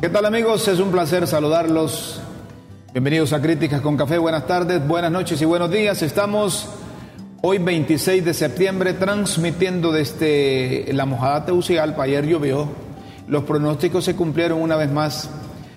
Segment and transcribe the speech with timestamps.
[0.00, 0.66] ¿Qué tal amigos?
[0.66, 2.22] Es un placer saludarlos.
[2.94, 4.16] Bienvenidos a Críticas con Café.
[4.16, 6.00] Buenas tardes, buenas noches y buenos días.
[6.00, 6.70] Estamos
[7.42, 12.04] hoy 26 de septiembre transmitiendo desde la mojada Teucigalpa.
[12.04, 12.66] Ayer llovió.
[13.28, 15.28] Los pronósticos se cumplieron una vez más.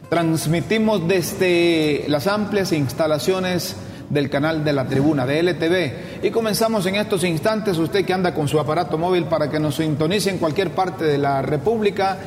[0.09, 3.75] Transmitimos desde las amplias instalaciones
[4.13, 6.25] del canal de la tribuna de LTV.
[6.25, 9.75] Y comenzamos en estos instantes, usted que anda con su aparato móvil para que nos
[9.75, 12.17] sintonice en cualquier parte de la República,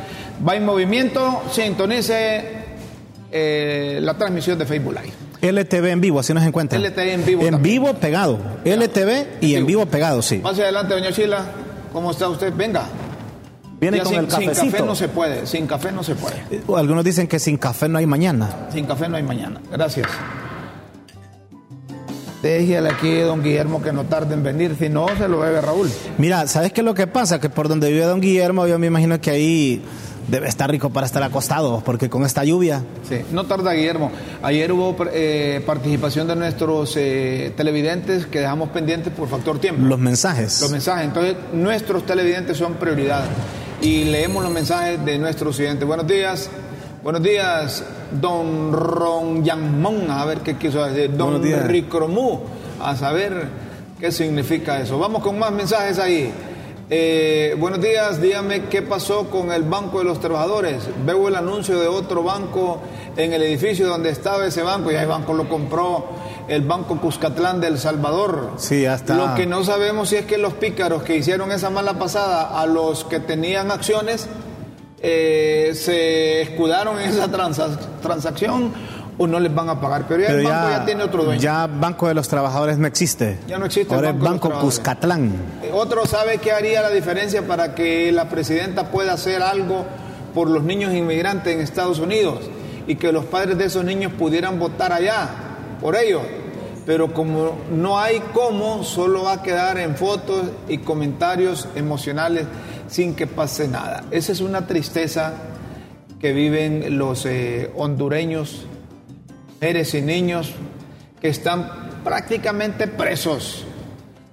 [0.46, 2.44] va en movimiento, sintonice
[3.30, 5.12] eh, la transmisión de Facebook Live.
[5.52, 6.78] LTV en vivo, así nos encuentra.
[6.78, 7.42] LTV en vivo.
[7.42, 7.80] En también.
[7.82, 8.38] vivo pegado.
[8.64, 10.38] LTV y en vivo pegado, sí.
[10.38, 11.44] Pase adelante, doña Chila.
[11.92, 12.52] ¿Cómo está usted?
[12.54, 12.84] Venga.
[13.78, 14.72] Viene Ya con sin, el sin cafecito.
[14.72, 16.36] café no se puede, sin café no se puede.
[16.50, 18.48] Eh, Algunos dicen que sin café no hay mañana.
[18.72, 19.60] Sin café no hay mañana.
[19.70, 20.06] Gracias.
[22.46, 25.90] Déjale aquí, don Guillermo, que no tarde en venir, si no, se lo bebe Raúl.
[26.16, 27.40] Mira, ¿sabes qué es lo que pasa?
[27.40, 29.82] Que por donde vive don Guillermo, yo me imagino que ahí
[30.28, 32.84] debe estar rico para estar acostado, porque con esta lluvia.
[33.08, 34.12] Sí, no tarda Guillermo.
[34.44, 39.82] Ayer hubo eh, participación de nuestros eh, televidentes que dejamos pendientes por factor tiempo.
[39.84, 40.60] Los mensajes.
[40.60, 41.04] Los mensajes.
[41.04, 43.24] Entonces, nuestros televidentes son prioridad.
[43.80, 45.84] Y leemos los mensajes de nuestros oyentes.
[45.84, 46.48] Buenos días.
[47.02, 47.84] Buenos días,
[48.20, 50.10] don Ron Yamón.
[50.10, 51.16] A ver qué quiso decir.
[51.16, 51.42] Don.
[51.42, 52.40] Ricromú.
[52.80, 53.48] A saber
[53.98, 54.98] qué significa eso.
[54.98, 56.32] Vamos con más mensajes ahí.
[56.88, 60.84] Eh, buenos días, dígame qué pasó con el Banco de los Trabajadores.
[61.04, 62.78] Veo el anuncio de otro banco
[63.16, 66.06] en el edificio donde estaba ese banco y el banco lo compró
[66.46, 68.52] el Banco Cuscatlán del Salvador.
[68.56, 69.16] Sí, ya está.
[69.16, 72.66] Lo que no sabemos si es que los pícaros que hicieron esa mala pasada a
[72.66, 74.28] los que tenían acciones
[75.02, 78.72] eh, se escudaron en esa transa- transacción
[79.18, 80.04] o no les van a pagar.
[80.08, 81.40] Pero ya Pero el banco ya, tiene otro dueño.
[81.40, 83.38] Ya Banco de los Trabajadores no existe.
[83.46, 84.62] Ya no existe el Ahora es Banco Banco.
[84.62, 85.32] Cuscatlán.
[85.62, 89.84] Eh, Otro sabe qué haría la diferencia para que la presidenta pueda hacer algo
[90.34, 92.40] por los niños inmigrantes en Estados Unidos
[92.86, 95.28] y que los padres de esos niños pudieran votar allá
[95.80, 96.22] por ellos.
[96.84, 102.44] Pero como no hay cómo, solo va a quedar en fotos y comentarios emocionales
[102.88, 104.04] sin que pase nada.
[104.10, 105.34] Esa es una tristeza
[106.20, 108.66] que viven los eh, hondureños,
[109.54, 110.52] mujeres y niños
[111.20, 111.70] que están
[112.04, 113.64] prácticamente presos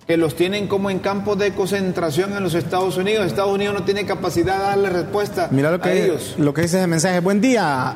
[0.08, 3.26] que los tienen como en campos de concentración en los Estados Unidos.
[3.26, 6.36] Estados Unidos no tiene capacidad de darle respuesta Mira lo a que, ellos.
[6.38, 7.22] lo que dice ese mensaje.
[7.22, 7.94] Buen día.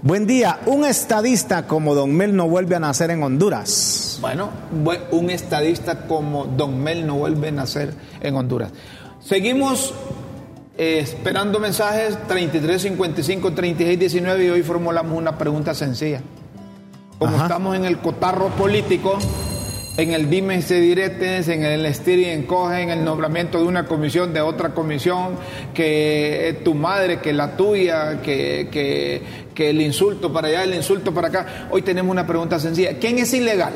[0.00, 0.60] Buen día.
[0.66, 4.18] Un estadista como Don Mel no vuelve a nacer en Honduras.
[4.22, 4.48] Bueno,
[4.82, 8.70] bu- un estadista como Don Mel no vuelve a nacer en Honduras.
[9.24, 9.94] Seguimos
[10.76, 16.20] eh, esperando mensajes 33, 55, 36, 19 y hoy formulamos una pregunta sencilla.
[17.18, 17.44] Como Ajá.
[17.44, 19.18] estamos en el cotarro político,
[19.96, 23.86] en el dime se diretes, en el estir y encoge, en el nombramiento de una
[23.86, 25.36] comisión, de otra comisión,
[25.72, 29.22] que eh, tu madre, que la tuya, que, que,
[29.54, 31.68] que el insulto para allá, el insulto para acá.
[31.70, 32.98] Hoy tenemos una pregunta sencilla.
[32.98, 33.72] ¿Quién es ilegal?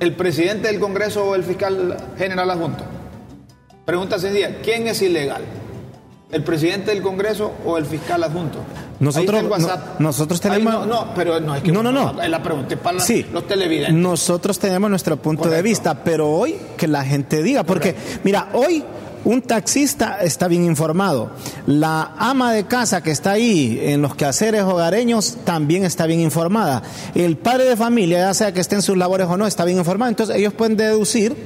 [0.00, 2.95] ¿El presidente del Congreso o el fiscal general adjunto?
[3.86, 4.56] Pregunta sencilla.
[4.62, 5.42] ¿Quién es ilegal?
[6.32, 8.58] ¿El presidente del Congreso o el fiscal adjunto?
[8.98, 9.68] Nosotros- no-
[10.00, 12.14] nosotros Ahí tenemos- no, no, pero no es que No, no, no.
[12.28, 13.94] La pregunta es para la- Sí, los televidentes.
[13.94, 18.82] Nosotros tenemos nuestro punto de vista, pero hoy que la gente diga, porque mira, hoy
[19.24, 21.30] un taxista está bien informado,
[21.66, 26.82] la ama de casa que está ahí en los quehaceres hogareños también está bien informada,
[27.14, 29.78] el padre de familia, ya sea que esté en sus labores o no, está bien
[29.78, 31.36] informado, entonces ellos pueden deducir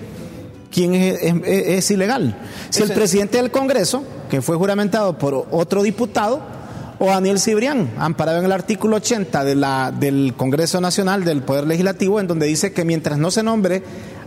[0.70, 2.36] quién es, es- es- es ilegal.
[2.70, 6.40] Si el presidente del Congreso, que fue juramentado por otro diputado,
[7.02, 11.66] o Daniel Cibrián, amparado en el artículo 80 de la, del Congreso Nacional del Poder
[11.66, 13.82] Legislativo, en donde dice que mientras no se nombre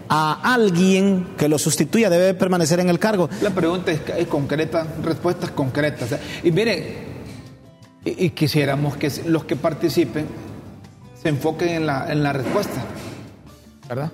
[0.09, 3.30] a alguien que lo sustituya, debe permanecer en el cargo.
[3.44, 6.10] La pregunta es, es concreta, respuestas concretas.
[6.44, 6.98] Y mire,
[8.04, 10.25] y, y quisiéramos que los que participen
[11.22, 12.84] se enfoquen en la, en la respuesta,
[13.88, 14.12] ¿verdad?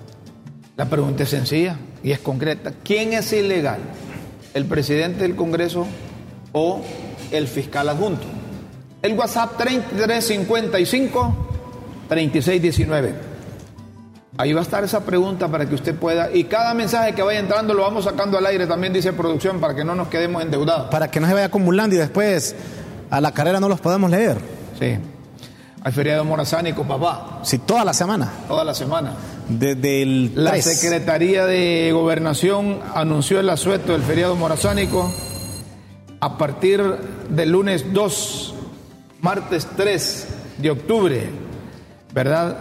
[0.76, 2.72] La pregunta es sencilla y es concreta.
[2.84, 3.78] ¿Quién es ilegal?
[4.54, 5.86] ¿El presidente del Congreso
[6.52, 6.80] o
[7.30, 8.26] el fiscal adjunto?
[9.02, 11.34] El WhatsApp 3355
[12.08, 13.14] 3619.
[14.38, 16.30] Ahí va a estar esa pregunta para que usted pueda.
[16.32, 19.74] Y cada mensaje que vaya entrando lo vamos sacando al aire, también dice producción, para
[19.74, 20.88] que no nos quedemos endeudados.
[20.90, 22.54] Para que no se vaya acumulando y después
[23.10, 24.38] a la carrera no los podemos leer.
[24.78, 24.96] Sí.
[25.82, 28.30] Hay feriado morazánico, papá, Sí, toda la semana.
[28.48, 29.12] toda la semana.
[29.58, 30.64] Desde el La 3.
[30.64, 35.12] Secretaría de Gobernación anunció el asueto del feriado morazánico
[36.20, 36.82] a partir
[37.30, 38.54] del lunes 2,
[39.22, 41.30] martes 3 de octubre,
[42.14, 42.58] ¿verdad?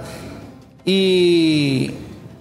[0.85, 1.91] Y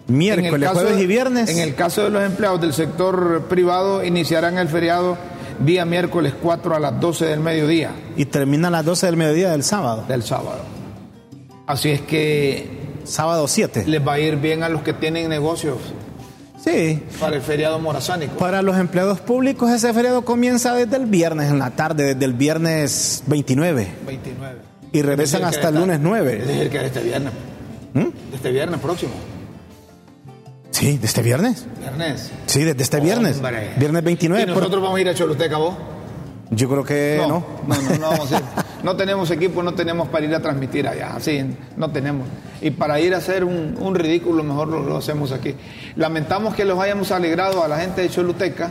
[0.07, 1.51] Miércoles, caso- jueves y viernes.
[1.51, 5.19] En el caso de los empleados del sector privado, iniciarán el feriado
[5.61, 7.91] día miércoles 4 a las 12 del mediodía.
[8.17, 10.05] y termina a las 12 del mediodía del sábado.
[10.09, 10.61] Del sábado.
[11.67, 12.79] Así es que...
[13.05, 13.85] Sábado 7.
[13.87, 15.79] Les va a ir bien a los que tienen negocios.
[16.63, 17.03] Sí.
[17.21, 18.37] Para el feriado morazánico.
[18.37, 22.33] Para los empleados públicos ese feriado comienza desde el viernes en la tarde, desde el
[22.33, 23.89] viernes 29.
[24.07, 24.59] 29.
[24.93, 26.39] Y regresan hasta el lunes 9.
[26.41, 27.33] Es decir, que este viernes.
[27.95, 28.35] ¿Mm?
[28.35, 29.13] Este viernes próximo.
[30.71, 31.67] Sí, ¿de este viernes?
[31.81, 32.31] Viernes.
[32.47, 33.41] Sí, desde este viernes.
[33.77, 34.43] Viernes 29.
[34.43, 35.75] ¿Y nosotros vamos a ir a Choluteca, vos?
[36.51, 37.45] Yo creo que no.
[37.67, 38.43] No, no, no, vamos a ir.
[38.83, 41.17] No tenemos equipo, no tenemos para ir a transmitir allá.
[41.17, 41.45] Así,
[41.77, 42.29] no tenemos.
[42.61, 45.55] Y para ir a hacer un, un ridículo, mejor lo, lo, hacemos aquí.
[45.97, 48.71] Lamentamos que los hayamos alegrado a la gente de Choluteca,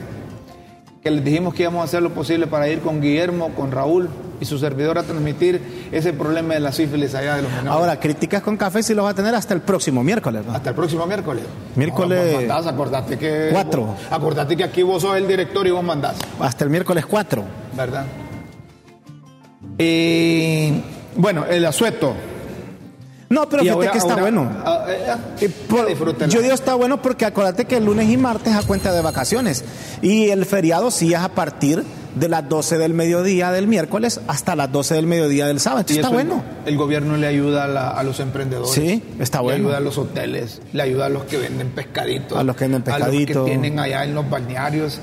[1.01, 4.09] que les dijimos que íbamos a hacer lo posible para ir con Guillermo, con Raúl
[4.39, 7.71] y su servidor a transmitir ese problema de la sífilis allá de los menores.
[7.71, 10.45] Ahora, críticas con café sí lo va a tener hasta el próximo miércoles.
[10.45, 10.53] ¿no?
[10.53, 11.43] Hasta el próximo miércoles.
[11.75, 12.33] Miércoles.
[12.33, 13.49] No, mandás, acordate que.
[13.51, 13.95] Cuatro.
[14.11, 16.17] acordate que aquí vos sos el director y vos mandás.
[16.39, 17.43] Hasta el miércoles 4.
[17.75, 18.05] ¿Verdad?
[19.77, 20.81] Y
[21.15, 22.13] bueno, el asueto.
[23.29, 24.51] No, pero Y fíjate ahora- que está ahora- bueno.
[24.65, 28.53] ah, ah, Eh, por- yo digo está bueno porque acuérdate que el lunes y martes
[28.55, 29.65] a cuenta de vacaciones.
[30.01, 31.83] Y el feriado sí es a partir
[32.15, 35.81] de las 12 del mediodía del miércoles hasta las 12 del mediodía del sábado.
[35.81, 36.43] Entonces está el- bueno.
[36.65, 38.71] El, gobierno le ayuda a, la- a los emprendedores.
[38.71, 39.57] Sí, está bueno.
[39.59, 42.37] Le ayuda a los hoteles, le ayuda a los que venden pescaditos.
[42.37, 43.33] A los que venden A pescadito.
[43.39, 44.99] los que tienen allá en los balnearios.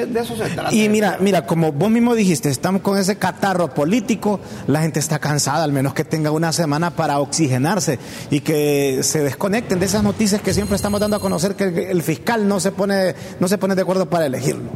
[0.00, 0.72] De, de eso se trata.
[0.74, 5.18] Y mira, mira, como vos mismo dijiste, estamos con ese catarro político, la gente está
[5.18, 7.98] cansada, al menos que tenga una semana para oxigenarse
[8.30, 11.78] y que se desconecten de esas noticias que siempre estamos dando a conocer que el-
[11.78, 14.70] el fiscal no se pone, no se pone de acuerdo para elegirlo.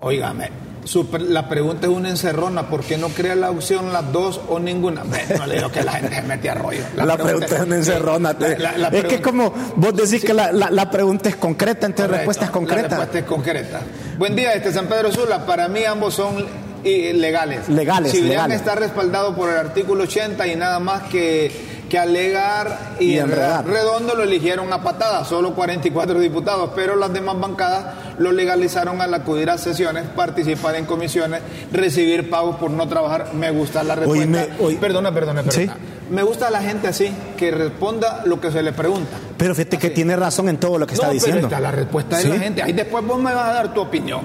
[0.00, 0.50] Óigame,
[0.84, 2.68] su la pregunta es una encerrona.
[2.68, 5.02] ¿Por qué no crea la opción las dos o ninguna?
[5.04, 6.82] Bueno, no le digo que la gente se mete a rollo.
[6.96, 8.36] La, pregunta es una encerrona.
[8.38, 12.16] La- la- la es que como vos decís que la, pregunta es concreta, entonces la
[12.18, 12.82] respuesta es concreta.
[12.82, 13.80] La respuesta es concreta.
[14.18, 15.46] Buen día, este San Pedro Sula.
[15.46, 16.44] Para mí ambos son
[16.84, 17.68] eh, legales.
[17.68, 22.96] Legales, Si bien está respaldado por el artículo 80 y nada más que, que alegar
[22.98, 23.64] y, Y enredar.
[23.66, 27.84] Redondo lo eligieron a patada, solo 44 diputados, pero las demás bancadas
[28.18, 31.40] lo legalizaron al acudir a sesiones, participar en comisiones,
[31.72, 33.32] recibir pagos por no trabajar.
[33.34, 34.46] Me gusta la respuesta.
[34.60, 35.74] Oí- Perdona, perdona, perdona.
[35.74, 35.80] Sí.
[36.10, 39.16] Me gusta la gente así, que responda lo que se le pregunta.
[39.38, 41.36] Pero fíjate que tiene razón en todo lo que está no, diciendo.
[41.36, 42.28] Pero está la respuesta de Sí.
[42.28, 42.62] la gente.
[42.62, 44.20] Ahí después vos me vas a dar tu opinión.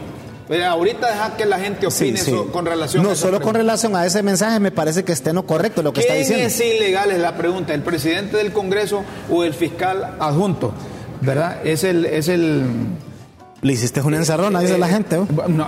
[0.49, 2.31] Pero ahorita deja que la gente Sí, opine sí.
[2.31, 5.33] so- con relación a No, solo con relación a ese mensaje me parece que esté
[5.33, 6.45] no correcto lo que está ¿Quién diciendo.
[6.47, 7.11] es ilegal?
[7.11, 7.73] Es la pregunta.
[7.73, 10.73] ¿El presidente del Congreso o el fiscal adjunto?
[11.21, 11.57] ¿Verdad?
[11.65, 12.05] Es el.
[12.05, 12.63] Es el
[13.61, 15.17] Le hiciste una encerrona, dice eh, la gente.
[15.17, 15.27] ¿oh?
[15.47, 15.67] No,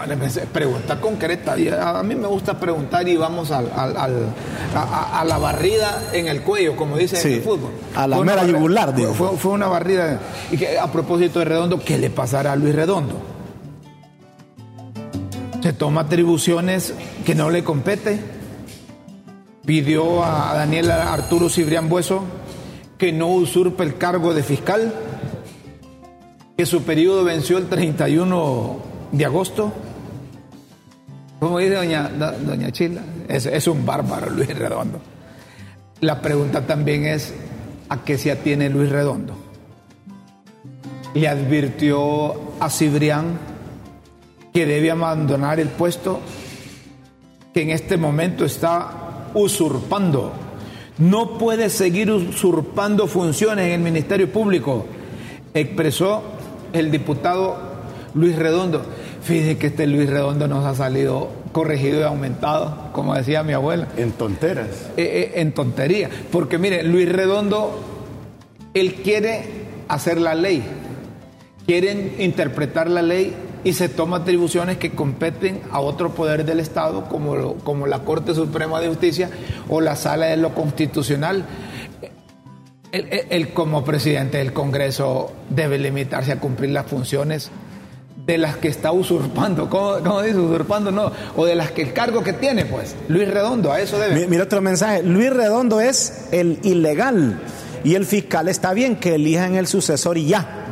[0.54, 1.56] pregunta concreta.
[1.98, 4.28] A mí me gusta preguntar y vamos al, al- al-
[4.76, 7.72] a, la barrida en el cuello, como dicen Sí, en el fútbol.
[7.96, 9.14] a la Fue mera yugular, digo.
[9.16, 10.20] Fue, fue una barrida.
[10.52, 13.16] Y que, a propósito de Redondo, ¿qué le pasará a Luis Redondo?
[15.64, 16.94] Se toma atribuciones
[17.26, 18.20] que no le compete.
[19.66, 22.24] Pidió a Daniel Arturo Cibrián Bueso
[22.98, 24.94] que no usurpe el cargo de fiscal,
[26.60, 28.80] que su periodo venció el 31
[29.14, 29.72] de agosto.
[31.40, 35.00] Como dice doña, do- doña Chila, es, es un bárbaro Luis Redondo.
[36.02, 37.34] La pregunta también es,
[37.88, 39.38] ¿a qué se atiene Luis Redondo?
[41.14, 43.40] Le advirtió a Cibrián
[44.54, 46.20] que debe abandonar el puesto
[47.54, 50.34] que en este momento está usurpando.
[50.98, 54.86] No puede seguir usurpando funciones en el Ministerio Público,
[55.54, 56.38] expresó
[56.74, 57.58] el diputado
[58.14, 58.82] Luis Redondo.
[59.22, 63.88] Fíjese que este Luis Redondo nos ha salido corregido y aumentado, como decía mi abuela
[63.98, 64.68] En tonteras.
[64.98, 66.10] eh, eh, en tontería.
[66.32, 67.80] Porque mire, Luis Redondo,
[68.74, 69.44] él quiere
[69.88, 70.64] hacer la ley,
[71.66, 73.34] quieren interpretar la ley
[73.64, 78.00] y se toma atribuciones que competen a otro poder del Estado, como, lo- como la
[78.00, 79.30] Corte Suprema de Justicia
[79.68, 81.46] o la Sala de lo Constitucional.
[82.92, 87.52] Él, como presidente del Congreso debe limitarse a cumplir las funciones
[88.26, 90.92] de las que está usurpando, ¿cómo, cómo dice usurpando?
[90.92, 92.96] No, o de las que el cargo que tiene, pues.
[93.08, 94.16] Luis Redondo, a eso debe.
[94.22, 95.02] Mi- Mira otro mensaje.
[95.04, 97.40] Luis Redondo es el ilegal
[97.84, 100.66] y el fiscal está bien que elijan el sucesor y ya.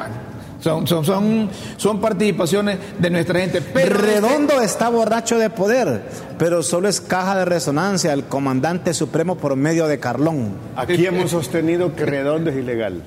[0.60, 3.62] Son, son, son, son participaciones de nuestra gente.
[3.62, 6.04] Pero Redondo está borracho de poder,
[6.38, 10.54] pero solo es caja de resonancia el comandante supremo por medio de Carlón.
[10.76, 13.04] Aquí hemos sostenido que Redondo es ilegal.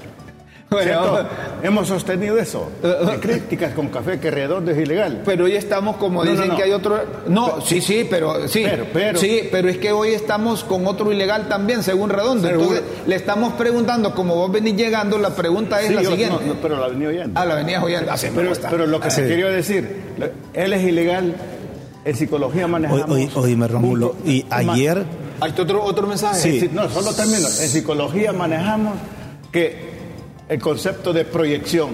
[0.70, 1.28] Bueno, ¿Cierto?
[1.64, 2.70] Hemos sostenido eso.
[2.82, 5.22] De críticas con café que Redondo es ilegal.
[5.24, 6.56] pero hoy estamos como No, dicen no, no.
[6.58, 6.96] que hay otro.
[7.26, 8.62] No, sí, sí, pero sí.
[8.64, 9.18] Pero, pero.
[9.18, 12.46] sí, pero es que hoy estamos con otro ilegal también, según Redondo.
[12.46, 16.10] Según- Entonces, le estamos preguntando, como vos venís llegando, la pregunta es Sí, la yo-
[16.12, 16.36] siguiente.
[16.46, 17.40] no, no, pero la venía oyendo.
[17.40, 18.12] Ah, la venías oyendo.
[18.12, 18.28] Ah, sí,
[18.70, 20.02] pero, lo que se quería decir,
[20.54, 21.34] él es ilegal
[22.04, 23.10] En psicología manejamos...
[23.10, 25.04] Oye, oíme, Rómulo, y ayer...
[25.40, 26.40] Hay otro, otro mensaje.
[26.40, 26.60] Sí.
[26.60, 27.38] Sí, No, solo termino.
[27.46, 28.94] En psicología manejamos
[29.52, 29.89] que
[30.50, 31.90] el concepto de proyección,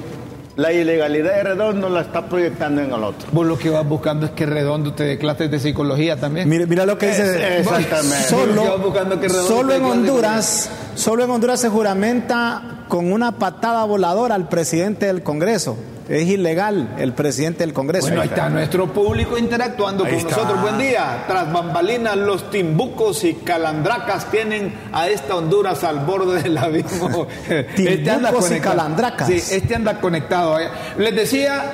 [0.57, 3.29] la ilegalidad de Redondo la está proyectando en el otro.
[3.31, 6.49] Vos lo que vas buscando es que Redondo te dé clases de psicología también.
[6.49, 7.59] Mira, mira lo que dice.
[7.61, 8.25] Es- exactamente.
[8.29, 15.05] Solo, que en Honduras, solo en Honduras se juramenta con una patada voladora al presidente
[15.07, 15.77] del Congreso.
[16.09, 18.07] Es ilegal el presidente del Congreso.
[18.07, 20.37] Bueno, ahí está nuestro público interactuando Ahí con está.
[20.37, 20.63] nosotros.
[20.63, 21.25] Buen día.
[21.27, 27.27] Tras bambalinas, los timbucos y calandracas tienen a esta Honduras al borde del abismo.
[27.75, 29.27] Timbucos y calandracas.
[29.27, 30.61] Sí, este anda conectado.
[30.61, 30.69] eh.
[30.97, 31.65] Les decía,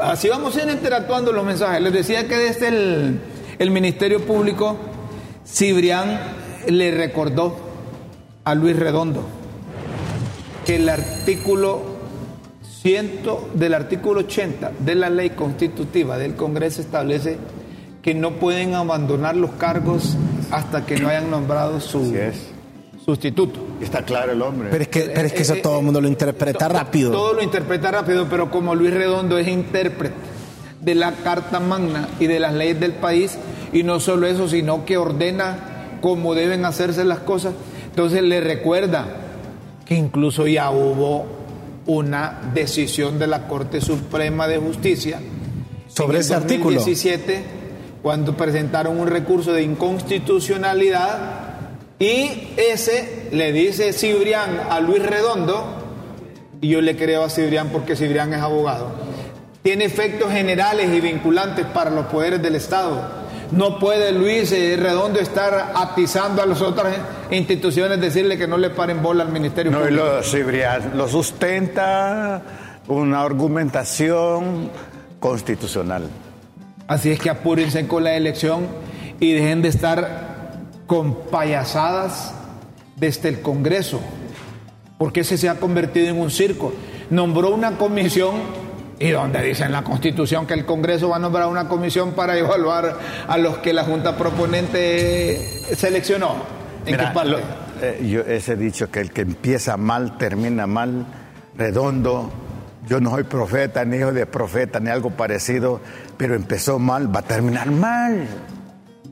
[0.00, 1.82] así vamos a ir interactuando los mensajes.
[1.82, 3.20] Les decía que desde el,
[3.58, 4.76] el Ministerio Público,
[5.46, 6.18] Cibrián
[6.66, 7.56] le recordó
[8.44, 9.22] a Luis Redondo
[10.64, 11.91] que el artículo
[12.82, 13.20] 100
[13.54, 17.38] del artículo 80 de la ley constitutiva del Congreso establece
[18.02, 20.16] que no pueden abandonar los cargos
[20.50, 22.12] hasta que no hayan nombrado su
[23.04, 23.60] sustituto.
[23.80, 24.68] Está claro el hombre.
[24.70, 27.10] pero es que, pero es que eso Eh, todo el mundo lo interpreta To- rápido.
[27.12, 30.14] Todo lo interpreta rápido, pero como Luis Redondo es intérprete
[30.80, 33.38] de la Carta Magna y de las leyes del país,
[33.72, 37.54] y no solo eso, sino que ordena cómo deben hacerse las cosas,
[37.86, 39.06] entonces le recuerda
[39.84, 41.26] que incluso ya hubo
[41.86, 45.20] una decisión de la Corte Suprema de Justicia
[45.88, 46.76] Sobre ese artículo.
[46.76, 47.44] 2017,
[48.02, 51.42] cuando presentaron un recurso de inconstitucionalidad
[51.98, 55.78] y ese le dice Cibrián a Luis Redondo,
[56.60, 58.90] y yo le creo a Cibrián porque Cibrián es abogado,
[59.62, 63.21] tiene efectos generales y vinculantes para los poderes del Estado.
[63.52, 66.96] No puede Luis eh, Redondo estar atizando a las otras
[67.30, 70.04] instituciones, decirle que no le paren bola al Ministerio No, y Público.
[70.04, 72.42] lo, Cibrián lo sustenta
[72.88, 74.70] una argumentación
[75.20, 76.04] constitucional.
[76.88, 78.66] Así es que apúrense con la elección
[79.20, 82.34] y dejen de estar con payasadas
[82.96, 84.00] desde el Congreso,
[84.98, 86.72] porque ese se ha convertido en un circo.
[87.10, 88.32] Nombró una comisión
[89.02, 92.36] y donde dice en la Constitución que el Congreso va a nombrar una comisión para
[92.38, 95.38] evaluar a los que la Junta Proponente
[95.76, 96.34] seleccionó.
[96.86, 97.30] ¿En Mira, qué parte?
[97.30, 97.38] lo-
[97.82, 101.06] eh, yo ese dicho que el que empieza mal termina mal,
[101.56, 102.30] redondo.
[102.88, 105.80] Yo no soy profeta, ni hijo de profeta, ni algo parecido,
[106.16, 108.26] pero empezó mal, va a terminar mal.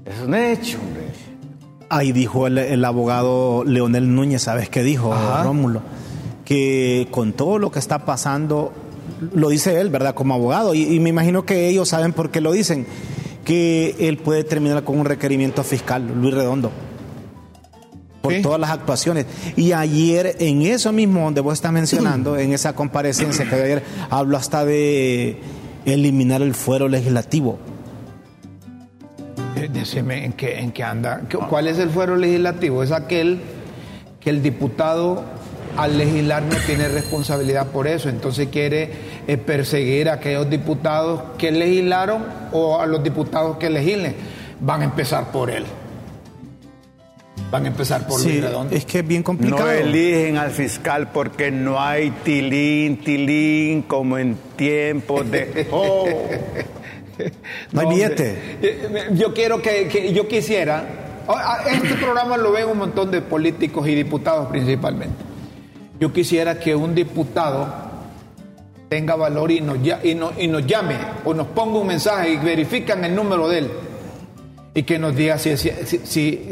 [0.04, 1.02] Es un hecho, hombre.
[1.88, 5.42] Ahí dijo el, el abogado Leonel Núñez, ¿sabes qué dijo, Ajá.
[5.44, 5.82] Rómulo?
[6.44, 8.72] Que con todo lo que está pasando,
[9.34, 10.14] lo dice él, ¿verdad?
[10.14, 12.86] Como abogado, y, y me imagino que ellos saben por qué lo dicen,
[13.44, 16.70] que él puede terminar con un requerimiento fiscal, Luis Redondo,
[18.22, 18.42] por Sí.
[18.42, 19.26] todas las actuaciones.
[19.56, 24.36] Y ayer, en eso mismo donde vos estás mencionando, en esa comparecencia que ayer, habló
[24.36, 25.38] hasta de
[25.86, 27.58] eliminar el fuero legislativo.
[29.56, 31.22] Eh, Decime en qué, en qué anda.
[31.28, 32.82] ¿Qué- ¿Cuál es el fuero legislativo?
[32.82, 33.40] Es aquel
[34.20, 35.24] que el diputado
[35.76, 38.90] al legislar no tiene responsabilidad por eso, entonces quiere
[39.26, 44.14] eh, perseguir a aquellos diputados que legislaron o a los diputados que legislen.
[44.60, 45.64] Van a empezar por él.
[47.50, 48.76] Van a empezar por Sí, Luis Redondo.
[48.76, 49.64] es que es bien complicado.
[49.64, 55.66] No eligen al fiscal porque no hay tilín, tilín como en tiempos de...
[55.72, 56.06] Oh.
[57.72, 59.08] No hay billete.
[59.12, 60.84] Yo quiero que, que- yo quisiera,
[61.70, 65.14] este programa lo ven un montón de políticos y diputados principalmente.
[66.00, 67.68] Yo quisiera que un diputado
[68.88, 72.36] tenga valor y nos, y, no- y nos llame o nos ponga un mensaje y
[72.38, 73.70] verifican el número de él
[74.74, 75.70] y que nos diga si, si,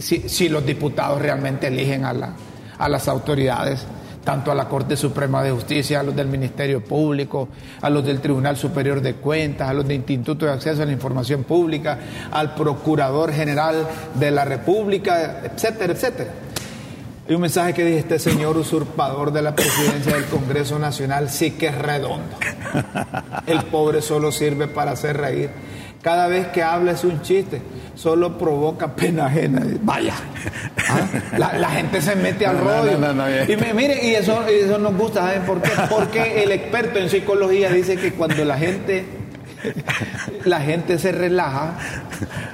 [0.00, 2.34] si- si- los diputados realmente eligen a, la-
[2.78, 3.84] a las autoridades,
[4.22, 7.48] tanto a la Corte Suprema de Justicia, a los del Ministerio Público,
[7.80, 10.92] a los del Tribunal Superior de Cuentas, a los del Instituto de Acceso a la
[10.92, 11.98] Información Pública,
[12.30, 16.30] al Procurador General de la República, etcétera, etcétera.
[17.28, 21.50] Y un mensaje que dice este señor usurpador de la presidencia del Congreso Nacional sí
[21.52, 22.36] que es redondo.
[23.46, 25.50] El pobre solo sirve para hacer reír.
[26.02, 27.60] Cada vez que habla es un chiste,
[27.96, 29.62] solo provoca pena ajena.
[29.82, 30.14] Vaya,
[30.88, 31.00] ¿Ah?
[31.36, 32.96] la, la gente se mete al rollo.
[32.98, 35.70] no, no, no, y me- mire, y eso, y eso nos gusta, ¿saben por qué?
[35.90, 39.04] Porque el experto en psicología dice que cuando la gente,
[40.44, 41.74] la gente se relaja,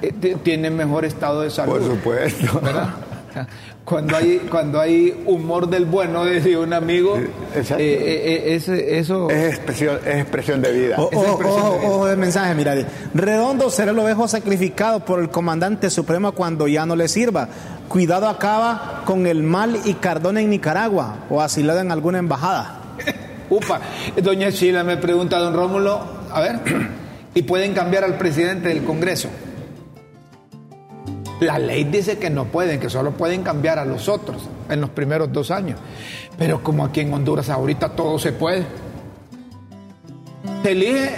[0.02, 0.12] eh,
[0.42, 1.74] tiene mejor estado de salud.
[1.74, 2.60] Por supuesto.
[2.60, 2.88] ¿verdad?
[3.84, 7.18] Cuando hay, cuando hay humor del bueno, decía un amigo,
[7.54, 7.82] Exacto.
[7.82, 9.28] eh, eh, eh, ese- eso...
[9.30, 10.96] Es expresión, es expresión de vida.
[10.98, 11.88] Ojo, expresión ojo, de vida.
[11.90, 12.74] ojo de mensaje, mira.
[13.12, 17.48] Redondo será el ovejo sacrificado por el comandante supremo cuando ya no le sirva.
[17.88, 22.80] Cuidado acaba con el mal y Cardona en Nicaragua o asilado en alguna embajada.
[23.50, 23.80] Upa,
[24.22, 26.00] doña Sheila me pregunta, don Rómulo,
[26.32, 26.60] a ver,
[27.34, 29.28] ¿y pueden cambiar al presidente del Congreso?
[31.40, 34.90] La ley dice que no pueden, que solo pueden cambiar a los otros en los
[34.90, 35.78] primeros dos años.
[36.38, 38.64] Pero como aquí en Honduras ahorita todo se puede.
[40.62, 41.10] Se elige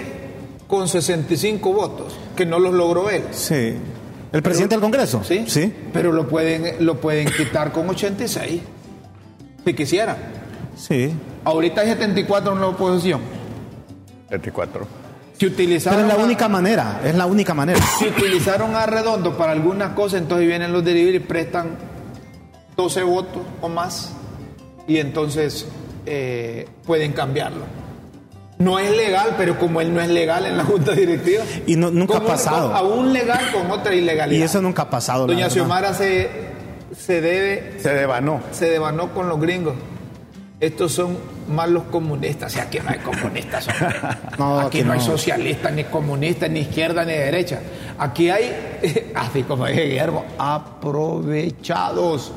[0.66, 3.22] con 65 votos, que no los logró él.
[3.30, 3.74] Sí.
[4.32, 5.22] ¿El presidente del Congreso?
[5.22, 5.44] Sí.
[5.46, 5.72] Sí.
[5.92, 8.60] Pero lo pueden, lo pueden quitar con 86.
[9.64, 10.16] Si quisieran.
[10.76, 11.12] Sí.
[11.44, 13.20] Ahorita hay 74 en la oposición.
[14.30, 15.05] 24.
[15.38, 17.78] Si utilizaron Pero es la a- única manera, es la única manera.
[17.98, 21.76] Si utilizaron a Redondo para alguna cosa, entonces vienen los de Libri y prestan
[22.76, 24.12] 12 votos o más
[24.86, 25.66] y entonces
[26.06, 27.64] eh, pueden cambiarlo.
[28.58, 31.44] No es legal, pero como él no es legal en la junta directiva.
[31.66, 32.74] Y no- nunca ha pasado.
[32.74, 34.40] aún legal con otra ilegalidad.
[34.40, 35.26] Y eso nunca ha pasado.
[35.26, 35.50] Doña.
[35.50, 36.30] Xiomara se,
[36.96, 38.40] se debe, Se devanó.
[38.52, 39.74] se devanó con los gringos.
[40.58, 42.52] Estos son malos comunistas.
[42.52, 43.68] O sea, aquí no hay comunistas.
[44.38, 45.04] No, aquí aquí no hay no.
[45.04, 47.60] socialistas, ni comunistas, ni izquierda, ni derecha.
[47.98, 52.32] Aquí hay, así como dije Guillermo, aprovechados.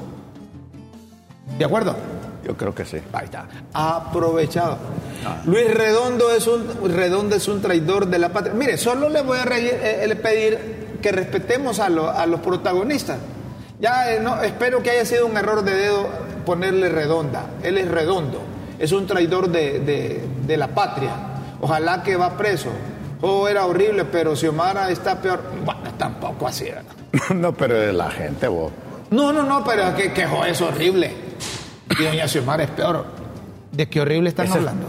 [1.58, 1.96] ¿De acuerdo?
[2.46, 2.98] Yo creo que sí.
[3.14, 3.48] Ahí está.
[3.74, 4.78] Aprovechado.
[5.46, 8.54] Luis Redondo es un Redondo es un traidor de la patria.
[8.54, 13.18] Mire, solo le voy a eh, eh, pedir que respetemos a, lo- a los protagonistas.
[13.82, 16.08] Ya eh, no, espero que haya sido un error de dedo
[16.50, 17.44] ponerle redonda.
[17.62, 18.42] Él es redondo.
[18.80, 21.12] Es un traidor de, de- de la patria.
[21.62, 22.70] Ojalá que va preso.
[23.22, 25.44] Oh, era horrible, pero Xiomara está peor.
[25.64, 26.92] Bueno, tampoco así, ¿verdad?
[27.36, 28.72] no, pero de la gente, vos.
[29.12, 31.12] No, no, no, pero que, que es horrible.
[32.00, 33.06] Y doña Xiomara es peor.
[33.72, 34.88] ¿De qué horrible están es- hablando?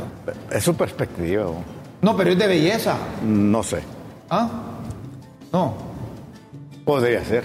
[0.50, 1.56] Es su perspectiva, vos.
[2.00, 2.96] No, pero es de belleza.
[3.22, 3.82] No sé.
[4.30, 4.48] ¿Ah?
[5.52, 5.74] No.
[6.86, 7.44] Podría ser.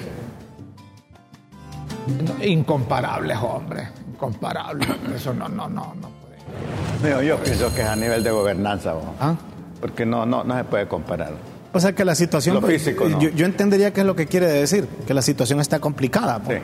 [2.43, 3.89] Incomparables, hombre.
[4.15, 4.87] Incomparables.
[5.15, 7.09] Eso no, no, no, no puede.
[7.09, 9.03] Digo, yo pienso que es a nivel de gobernanza, vos.
[9.19, 9.35] ¿Ah?
[9.81, 11.33] Porque no, no, no se puede comparar.
[11.73, 12.55] O sea que la situación.
[12.55, 13.19] Lo físico, ¿no?
[13.19, 16.41] yo, yo entendería qué es lo que quiere decir, que la situación está complicada.
[16.47, 16.55] Sí,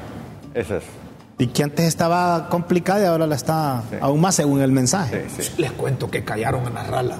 [0.53, 0.83] eso es.
[1.37, 3.97] Y que antes estaba complicada y ahora la está Sí.
[3.99, 5.25] aún más según el mensaje.
[5.35, 5.51] Sí, sí.
[5.61, 7.17] Les cuento que callaron a Narrala.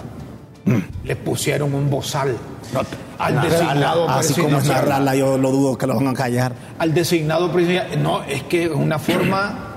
[1.04, 2.38] Le pusieron un bozal
[2.72, 2.82] No,
[3.18, 6.54] al Narrala, designado Así como es narrarla, yo lo dudo que lo van a callar.
[6.78, 8.02] Al designado presidencial.
[8.04, 9.71] No, es que es una forma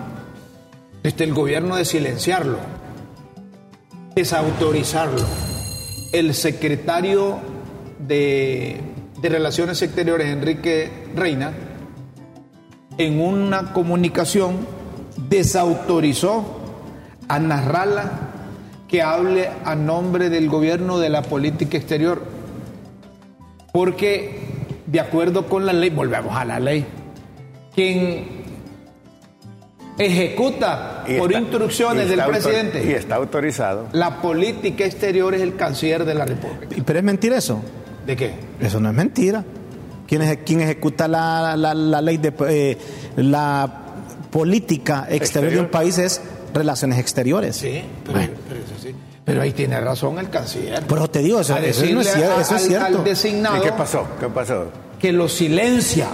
[1.05, 2.57] desde el gobierno de silenciarlo,
[4.17, 5.21] desautorizarlo.
[6.13, 7.41] El secretario
[7.99, 8.81] de,
[9.21, 11.53] de Relaciones Exteriores, Enrique Reina,
[12.97, 14.67] en una comunicación
[15.29, 16.47] desautorizó
[17.29, 18.31] a Narrala
[18.89, 22.23] que hable a nombre del gobierno de la política exterior.
[23.75, 24.39] Porque,
[24.87, 26.87] de acuerdo con la ley, volvemos a la ley,
[27.75, 28.44] quien
[29.99, 33.89] ejecuta Y por está- instrucciones del autor- presidente Y está autorizado.
[33.93, 36.75] la política exterior es el canciller de la República.
[36.77, 37.61] Y- Pero es mentira eso.
[38.07, 38.35] ¿De qué?
[38.61, 39.45] Eso no es mentira.
[40.07, 42.79] ¿Quién, es, quién ejecuta la, la- la ley de eh,
[43.17, 43.81] la
[44.31, 45.71] política exterior, de un Exterior.
[45.71, 46.21] país es
[46.53, 47.57] relaciones exteriores?
[47.57, 48.95] Sí, pero, pero eso sí.
[49.25, 50.83] Pero ahí tiene razón el canciller.
[50.83, 52.85] Por eso te digo, eso, A eso no es eso al- cierto.
[52.99, 54.07] al designado ¿Y qué pasó?
[54.21, 54.67] ¿Qué pasó?
[54.99, 56.09] que lo silencia.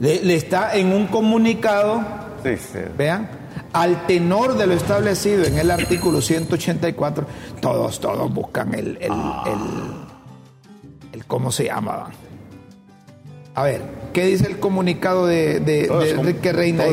[0.00, 2.00] Le, le está en un comunicado,
[2.42, 2.78] Sí, sí.
[2.96, 3.28] vean,
[3.72, 7.26] al tenor de lo establecido en el artículo 184,
[7.60, 9.94] todos, todos buscan el, el, el-
[11.12, 12.10] el- ¿cómo se llama?
[13.54, 16.84] A ver, ¿qué dice el comunicado de, de, Enrique Reina?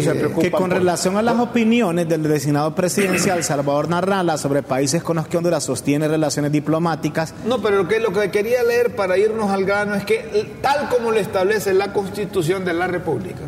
[0.41, 5.17] que con por- relación a las opiniones del designado presidencial Salvador Narrala sobre países con
[5.17, 9.15] los que Honduras sostiene relaciones diplomáticas, No, pero lo que, lo que quería leer para
[9.15, 13.41] irnos al grano es que tal como lo establece la Constitución de la República,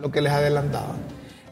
[0.00, 0.96] lo que les adelantaba,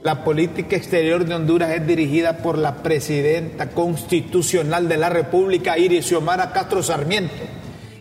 [0.05, 6.05] la política exterior de Honduras es dirigida por la presidenta constitucional de la República, Iris
[6.09, 7.33] Xiomara Castro Sarmiento,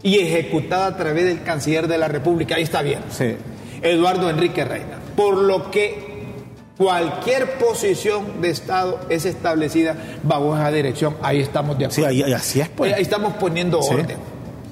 [0.01, 2.55] y ejecutada a través del canciller de la República.
[2.55, 2.99] Ahí está bien.
[3.09, 3.37] Sí.
[3.81, 4.99] Eduardo Enrique Reina.
[5.15, 6.11] Por lo que
[6.77, 11.15] cualquier posición de Estado es establecida bajo esa dirección.
[11.21, 12.09] Ahí estamos de acuerdo.
[12.11, 12.93] sí, ahí- así es pues.
[12.93, 13.93] Ahí estamos poniendo Sí.
[13.93, 14.17] orden.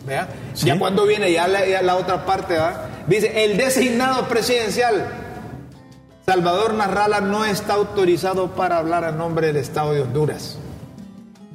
[0.05, 0.27] ¿vea?
[0.53, 0.65] Sí.
[0.65, 2.89] Ya cuando viene ya la, ya la otra parte, ¿va?
[3.07, 5.05] dice, el designado presidencial,
[6.31, 10.57] Salvador Narrala, no está autorizado para hablar a nombre del Estado de Honduras,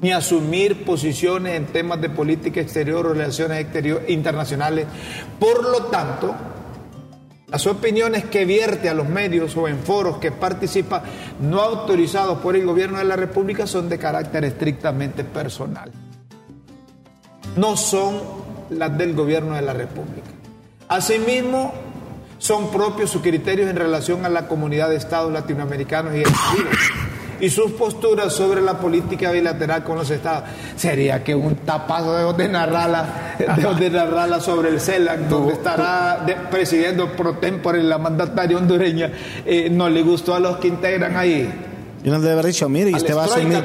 [0.02, 4.86] ni asumir posiciones en temas de política exterior o relaciones exterior, internacionales.
[5.40, 6.34] Por lo tanto,
[7.48, 11.02] las opiniones que vierte a los medios o en foros que participa
[11.40, 15.90] no autorizados por el gobierno de la República son de carácter estrictamente personal.
[17.56, 18.20] No son
[18.68, 20.28] las del gobierno de la República.
[20.88, 21.72] Asimismo,
[22.38, 26.22] son propios sus criterios en relación a la comunidad de estados latinoamericanos y
[27.40, 30.44] y sus posturas sobre la política bilateral con los estados.
[30.76, 36.22] Sería que un tapazo de donde narrarla, de donde narrarla sobre el CELAC, donde estará
[36.24, 39.10] de, presidiendo pro tempore la mandataria hondureña,
[39.44, 41.52] eh, no le gustó a los que integran ahí.
[42.04, 43.64] Y no debe haber dicho, mire, y usted, va a asumir,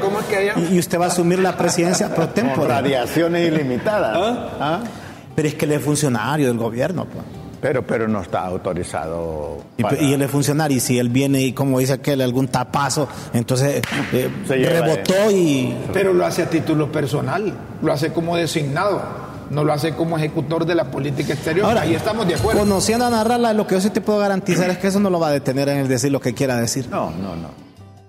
[0.71, 2.69] y usted va a asumir la presidencia pro tempore.
[2.69, 4.17] radiaciones ilimitadas.
[4.17, 4.49] ¿Ah?
[4.59, 4.79] ¿Ah?
[5.35, 7.40] Pero es que él es funcionario del gobierno, pues.
[7.61, 9.57] Pero, pero no está autorizado.
[9.77, 13.83] Y, él es funcionario, y si él viene y como dice aquel, algún tapazo, entonces
[14.13, 15.75] eh, rebotó y...
[15.93, 19.01] Pero lo hace a título personal, lo hace como designado,
[19.51, 21.67] no lo hace como ejecutor de la política exterior.
[21.67, 22.61] Ahora, ahí estamos de acuerdo.
[22.61, 25.19] Conociendo a Narrala, lo que yo sí te puedo garantizar es que eso no lo
[25.19, 26.87] va a detener en el decir lo que quiera decir.
[26.89, 27.49] No, no, no.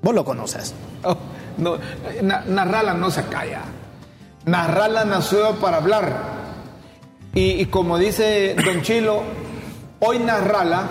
[0.01, 0.73] Vos lo conoces.
[1.05, 1.17] Oh,
[1.59, 1.77] no,
[2.23, 3.61] Narrala no se calla.
[4.47, 6.43] Narrala nació para hablar
[7.35, 9.23] y, como dice Don Chilo,
[10.03, 10.83] hoy Narrala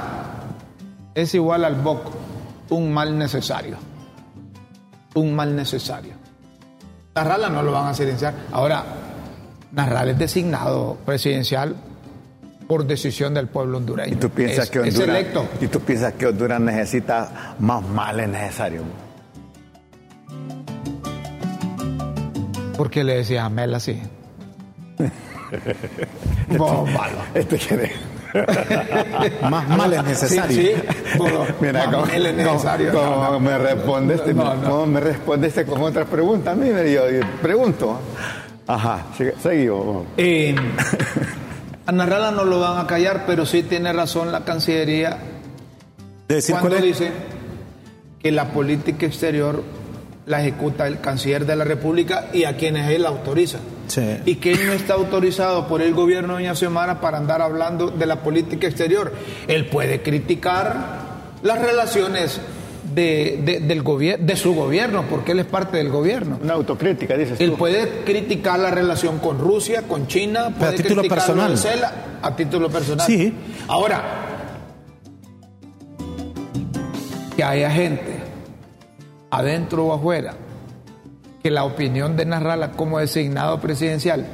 [1.13, 2.12] es igual al BOC,
[2.69, 3.78] un mal necesario.
[5.13, 6.13] Un mal necesario.
[7.13, 8.34] Narrala no lo van a silenciar.
[8.52, 8.84] Ahora,
[9.74, 11.76] Narrala es designado presidencial
[12.67, 14.13] por decisión del pueblo hondureño.
[14.13, 15.26] ¿Y tú piensas, que, Honduras,
[15.60, 18.86] ¿y tú piensas que Honduras necesita más males necesarios?
[22.78, 24.02] ¿Por qué le decía a Mel así?
[26.50, 27.17] malo.
[27.34, 28.11] Este quiere.
[29.50, 30.56] Más mal es necesario.
[30.56, 30.72] Sí,
[31.62, 32.94] Mira, cómo, es necesario.
[32.94, 36.56] Cómo, me responde este, cómo me responde este con otras preguntas.
[36.56, 38.00] Mira, yo, yo pregunto.
[38.67, 39.06] Ajá,
[39.41, 40.06] seguimos.
[40.17, 40.56] Eh,
[41.86, 45.17] a Narrala no lo van a callar, pero sí tiene razón la Cancillería
[46.50, 47.12] cuando dice
[48.22, 49.63] que la política exterior
[50.26, 53.60] la ejecuta el canciller de la República y a quienes él autoriza.
[54.26, 57.90] Y que él no está autorizado por el gobierno de Doña Xiomara para andar hablando
[57.90, 59.12] de la política exterior.
[59.48, 61.02] Él puede criticar
[61.44, 62.40] las relaciones
[62.94, 63.84] de, del
[64.26, 66.40] de su gobierno, porque él es parte del gobierno.
[66.42, 71.04] Una autocrítica, dices Él puede criticar la relación con Rusia, con China, puede a título
[71.04, 71.56] personal.
[72.22, 73.06] a título personal.
[73.06, 73.34] Sí.
[73.68, 74.04] Ahora,
[77.36, 78.21] que haya gente
[79.32, 80.36] adentro o afuera,
[81.41, 84.28] que la opinión de Narrala como designado presidencial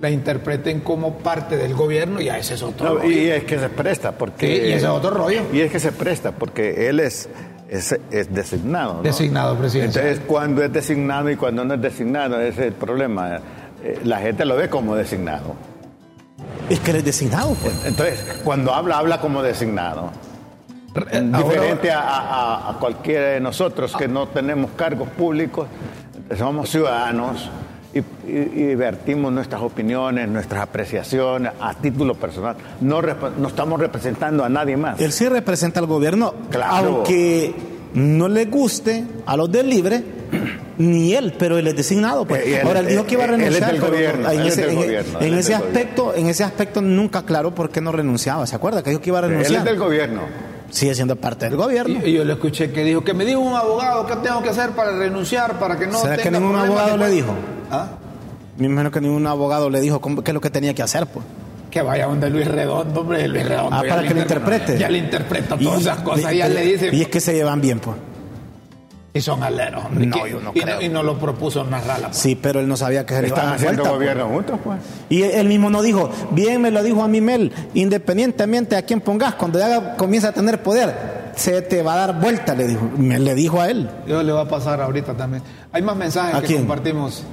[0.00, 3.10] la interpreten como parte del gobierno, ya ese es otro rollo.
[3.10, 4.68] Y es que se presta, porque...
[4.68, 5.42] y ese es otro rollo.
[5.52, 7.28] Y es que se presta, porque él es,
[7.68, 7.98] es,
[8.30, 9.02] designado.
[9.02, 10.06] Designado presidencial.
[10.06, 13.40] Entonces, cuando es designado y cuando no es designado, ese es el problema.
[13.84, 15.54] Eh, la gente lo ve como designado.
[16.70, 17.54] Es que él es designado.
[17.62, 17.84] Pues.
[17.84, 20.10] Entonces, cuando habla, habla como designado.
[20.92, 25.68] Diferente a, cualquiera de nosotros que no tenemos cargos públicos,
[26.36, 27.48] somos ciudadanos
[27.92, 32.56] y, vertimos nuestras opiniones, nuestras apreciaciones a título personal.
[32.80, 35.00] No, no estamos representando a nadie más.
[35.00, 37.54] Él sí representa al gobierno, aunque
[37.94, 40.02] no le guste a los del libre,
[40.78, 42.24] ni él, pero él es designado.
[42.24, 42.46] Pues.
[42.46, 43.74] Eh, Ahora él dijo que iba a renunciar.
[43.76, 48.44] en ese, aspecto, en ese aspecto nunca aclaró por qué no renunciaba.
[48.46, 48.82] ¿Se acuerda?
[48.82, 49.52] Que dijo que iba a renunciar.
[49.52, 52.00] Él es del gobierno sigue siendo parte del gobierno.
[52.04, 54.70] Y, yo le escuché que dijo que me dijo un abogado qué tengo que hacer
[54.70, 57.34] para renunciar, para que no ¿Será que ningún abogado le dijo?
[57.70, 57.88] ¿Ah?
[58.56, 61.24] Me imagino que ningún abogado le dijo qué es lo que tenía que hacer, pues.
[61.70, 63.76] Que vaya donde Luis Redondo, hombre, Luis Redondo.
[63.76, 64.76] Ah, para que lo interprete.
[64.76, 66.90] Ya le interpreta todas esas cosas, ya le dice.
[66.92, 67.96] Y es que se llevan bien, pues.
[69.12, 70.06] Y son aleros, hombre.
[70.06, 70.80] No, yo no y, creo.
[70.80, 72.08] y no lo propuso Narrala.
[72.08, 72.16] Pues.
[72.16, 74.78] Sí, pero él no sabía que se le Están haciendo gobierno juntos, pues.
[75.08, 79.00] Y él mismo no dijo, bien me lo dijo a mí Mel, independientemente a quién
[79.00, 82.88] pongas, cuando ya comienza a tener poder, se te va a dar vuelta, le dijo.
[82.96, 83.90] Me le dijo a él.
[84.06, 85.42] Yo le va a pasar ahorita también.
[85.72, 87.24] Hay más mensajes que compartimos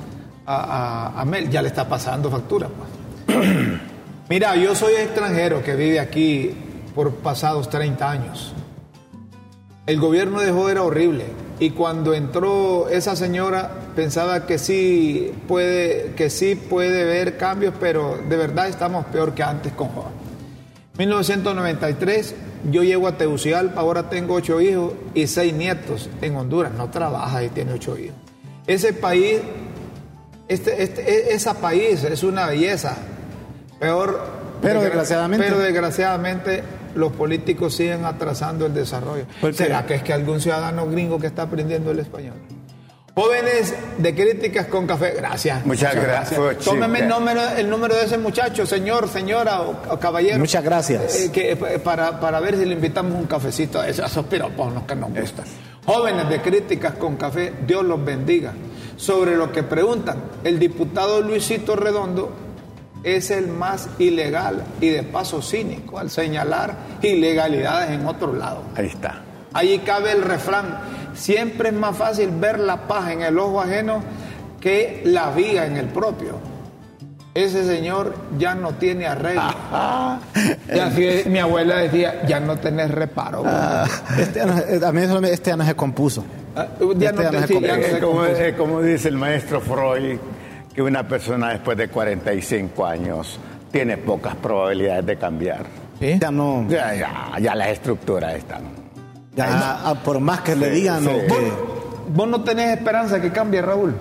[0.47, 2.69] a, a, Mel, ya le está pasando factura,
[3.27, 3.37] pues.
[4.29, 6.53] Mira, yo soy extranjero que vive aquí
[6.95, 8.53] por pasados 30 años.
[9.85, 11.25] El gobierno de Joder era horrible
[11.59, 18.19] y cuando entró esa señora pensaba que sí puede, que sí puede ver cambios, pero
[18.29, 20.11] de verdad estamos peor que antes con Juan.
[20.97, 22.35] 1993
[22.71, 26.73] yo llego a Tegucigalpa, ahora tengo ocho hijos y seis nietos en Honduras.
[26.73, 28.15] No trabaja y tiene ocho hijos.
[28.65, 29.39] Ese país,
[30.47, 32.97] este, este, e, esa país es una belleza.
[33.79, 34.19] Peor,
[34.61, 36.63] pero desgraciadamente, pero desgraciadamente
[36.97, 39.25] los políticos siguen atrasando el desarrollo.
[39.53, 42.35] ¿Será que es que algún ciudadano gringo que está aprendiendo el español?
[43.17, 45.65] Jóvenes de críticas con café, gracias.
[45.65, 46.39] Muchas, gracias.
[46.63, 50.37] Tómeme el número, el número, de ese muchacho, señor, señora o, caballero.
[50.37, 51.15] Muchas gracias.
[51.15, 54.95] Eh, que, eh, para, para, ver si le invitamos un cafecito a esos piropos que
[54.95, 55.45] nos gustan.
[55.83, 58.53] Jóvenes de críticas con café, Dios los bendiga.
[58.97, 62.46] Sobre lo que preguntan, el diputado Luisito Redondo
[63.03, 68.61] es el más ilegal y de paso cínico al señalar ilegalidades en otro lado.
[68.75, 69.21] Ahí está.
[69.53, 70.79] Allí cabe el refrán,
[71.15, 74.03] Siempre es más fácil ver la paja en el ojo ajeno
[74.61, 76.37] que la viga en el propio.
[77.33, 79.41] Ese señor ya no tiene arreglo.
[80.73, 83.43] Y así mi abuela decía, ya no tenés reparo.
[84.19, 86.23] Este, año- a mí eso este se compuso.
[86.55, 88.57] Ah, ya Este no ya no te- se sí, ya no se compuso.
[88.57, 90.17] como dice el maestro Freud,
[90.77, 93.39] que una persona después de 45 años
[93.71, 95.65] tiene pocas probabilidades de cambiar.
[95.99, 96.19] ¿Sí?
[96.21, 98.61] Ya no, Ya, ya, ya las estructuras están.
[99.35, 101.09] ya, por más que le digan sí.
[101.27, 101.37] ¿Vos,
[102.09, 103.95] vos no tenés esperanza que cambie Raúl.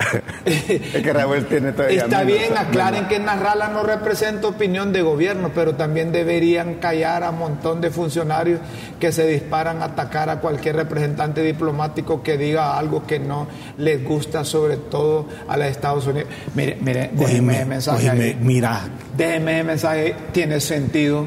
[0.44, 5.02] Es que Raúl tiene todavía Está menos- bien, aclaren que Narrala no representa opinión de
[5.02, 8.60] gobierno, pero también deberían callar a un montón de funcionarios
[8.98, 14.02] que se disparan a atacar a cualquier representante diplomático que diga algo que no les
[14.02, 16.28] gusta, sobre todo a los Estados Unidos.
[16.54, 18.36] Mire, mire, déjeme el mensaje.
[18.40, 18.80] mira,
[19.16, 21.26] Déjeme el mensaje, tiene sentido,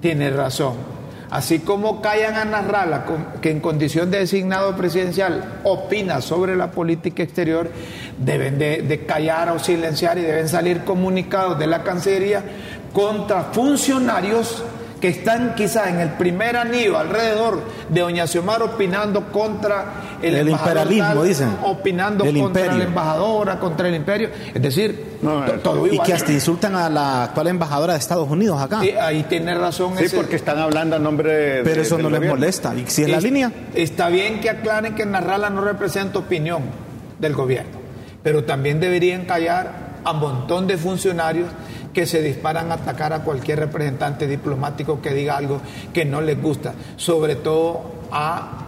[0.00, 0.91] tiene razón.
[1.32, 6.70] Así como callan a Narrala, con- que en condición de designado presidencial opina sobre la
[6.70, 7.70] política exterior,
[8.18, 12.42] deben de, callar o silenciar y deben salir comunicados de la Cancillería
[12.92, 14.62] contra funcionarios
[15.00, 20.48] que están quizás en el primer anillo alrededor de Doña Xiomar opinando contra el, El
[20.50, 21.56] imperialismo, tal, dicen.
[21.64, 22.78] opinando El contra imperio.
[22.78, 24.30] la embajadora, contra el imperio.
[24.54, 26.06] Es decir, No, todo y igual.
[26.06, 28.84] que hasta insultan a la actual embajadora de Estados Unidos acá.
[28.84, 29.96] Eh, ahí tiene razón.
[29.98, 31.62] Sí, ese- porque están hablando a nombre de.
[31.64, 32.36] Pero eso no les gobierno.
[32.38, 32.74] molesta.
[32.74, 36.62] Y si es la Es- línea, Está bien que aclaren que Narrala no representa opinión
[37.18, 37.78] del gobierno,
[38.22, 41.48] pero también deberían callar a un montón de funcionarios
[41.94, 45.60] que se disparan a atacar a cualquier representante diplomático que diga algo
[45.92, 48.61] que no les gusta, sobre todo a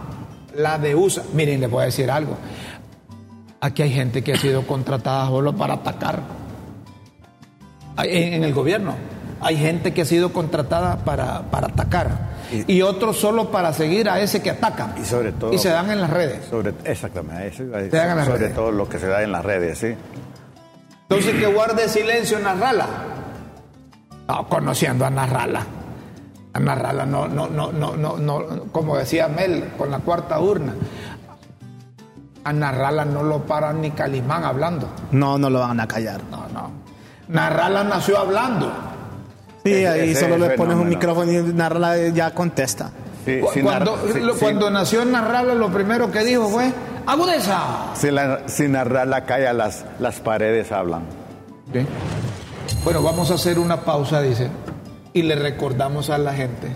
[0.57, 1.23] la de USA.
[1.33, 2.37] Miren, les voy a decir algo.
[3.61, 6.19] Aquí hay gente que ha sido contratada solo para atacar
[7.97, 8.93] en, en el gobierno.
[9.41, 12.35] Hay gente que ha sido contratada para, para atacar
[12.67, 14.95] y, otros solo para seguir a ese que ataca.
[15.01, 16.45] Y sobre todo- Y se dan en las redes.
[16.49, 18.55] Sobre, exactamente, eso decir, Te hagan las sobre redes.
[18.55, 19.93] todo lo que se da en las redes, sí.
[21.09, 22.87] Entonces que guarde silencio Narrala.
[24.27, 25.65] No, conociendo a Narrala.
[26.55, 30.73] A Narrala no, no, no, no, no, no, como decía Mel con la cuarta urna.
[32.45, 34.87] A Narrala no lo para ni Calimán hablando.
[35.11, 36.21] no, no lo van a callar.
[36.31, 36.71] No, no.
[37.27, 38.71] Narrala nació hablando.
[39.65, 42.91] Sí, Ese- ahí ese solo es le pones un micrófono y narra ya contesta.
[43.25, 44.39] Sí, sin cuando, sí, lo- sí.
[44.39, 46.71] cuando nació Narrala, lo primero que dijo fue:
[47.07, 47.59] ¡Agudeza!
[47.95, 51.01] Si, la, si narrar la calle, las, las paredes hablan.
[52.83, 54.49] Bueno, vamos a hacer una pausa, dice,
[55.15, 56.67] y le recordamos a la gente,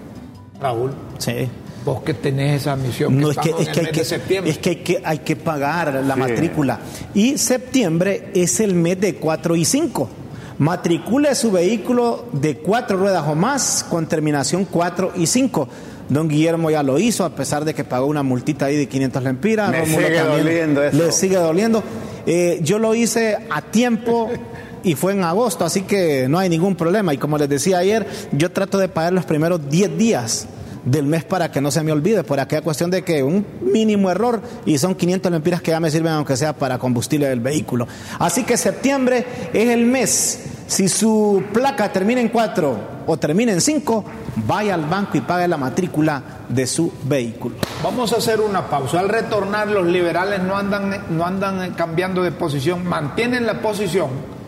[0.60, 1.48] Raúl, Sí.
[1.86, 4.52] vos que tenés esa misión, No, que es que, es que, hay que, septiembre.
[4.52, 6.20] es que hay que hay que pagar la Sí.
[6.20, 6.80] matrícula.
[7.14, 10.10] Y septiembre es el mes de 4 y 5.
[10.58, 15.70] Matricule su vehículo de cuatro ruedas o más con terminación 4 y 5.
[16.10, 19.24] Don Guillermo ya lo hizo, a pesar de que pagó una multita ahí de 500
[19.24, 19.70] lempiras.
[19.70, 20.98] Me Rómulo sigue doliendo eso.
[20.98, 21.84] Le sigue doliendo.
[22.26, 24.30] Eh, yo lo hice a tiempo
[24.84, 27.14] y fue en agosto, así que no hay ningún problema.
[27.14, 30.48] Y como les decía ayer, yo trato de pagar los primeros 10 días
[30.86, 34.10] del mes para que no se me olvide, por aquella cuestión de que un mínimo
[34.10, 37.88] error y son 500 lempiras que ya me sirven aunque sea para combustible del vehículo.
[38.18, 40.40] Así que septiembre es el mes.
[40.68, 44.06] Si su placa termina en 4 o termina en 5,
[44.48, 47.56] vaya al banco y pague la matrícula de su vehículo.
[47.84, 49.00] Vamos a hacer una pausa.
[49.00, 54.39] Al retornar, los liberales no andan, no andan cambiando de posición, mantienen la posición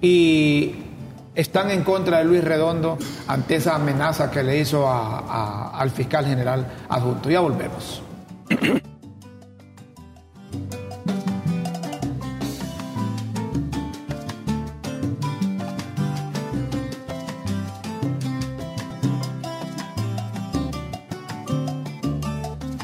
[0.00, 0.74] y
[1.34, 5.90] están en contra de Luis Redondo ante esa amenaza que le hizo a- a- al
[5.90, 7.30] fiscal general adjunto.
[7.30, 8.02] Ya volvemos.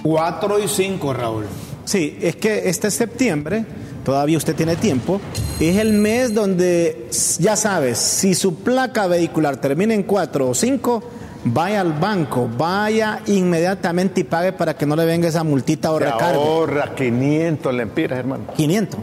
[0.02, 1.46] Cuatro y cinco, Raúl.
[1.85, 3.64] Sí, es que este septiembre,
[4.07, 5.21] todavía usted tiene tiempo,
[5.59, 7.09] es el mes donde,
[7.40, 11.03] ya sabes, si su placa vehicular termina en 4 o 5,
[11.47, 15.99] vaya al banco, vaya inmediatamente y pague para que no le venga esa multita o
[15.99, 16.40] Se recargo.
[16.40, 18.45] ahorra 500 lempiras, hermano.
[18.57, 19.01] 500.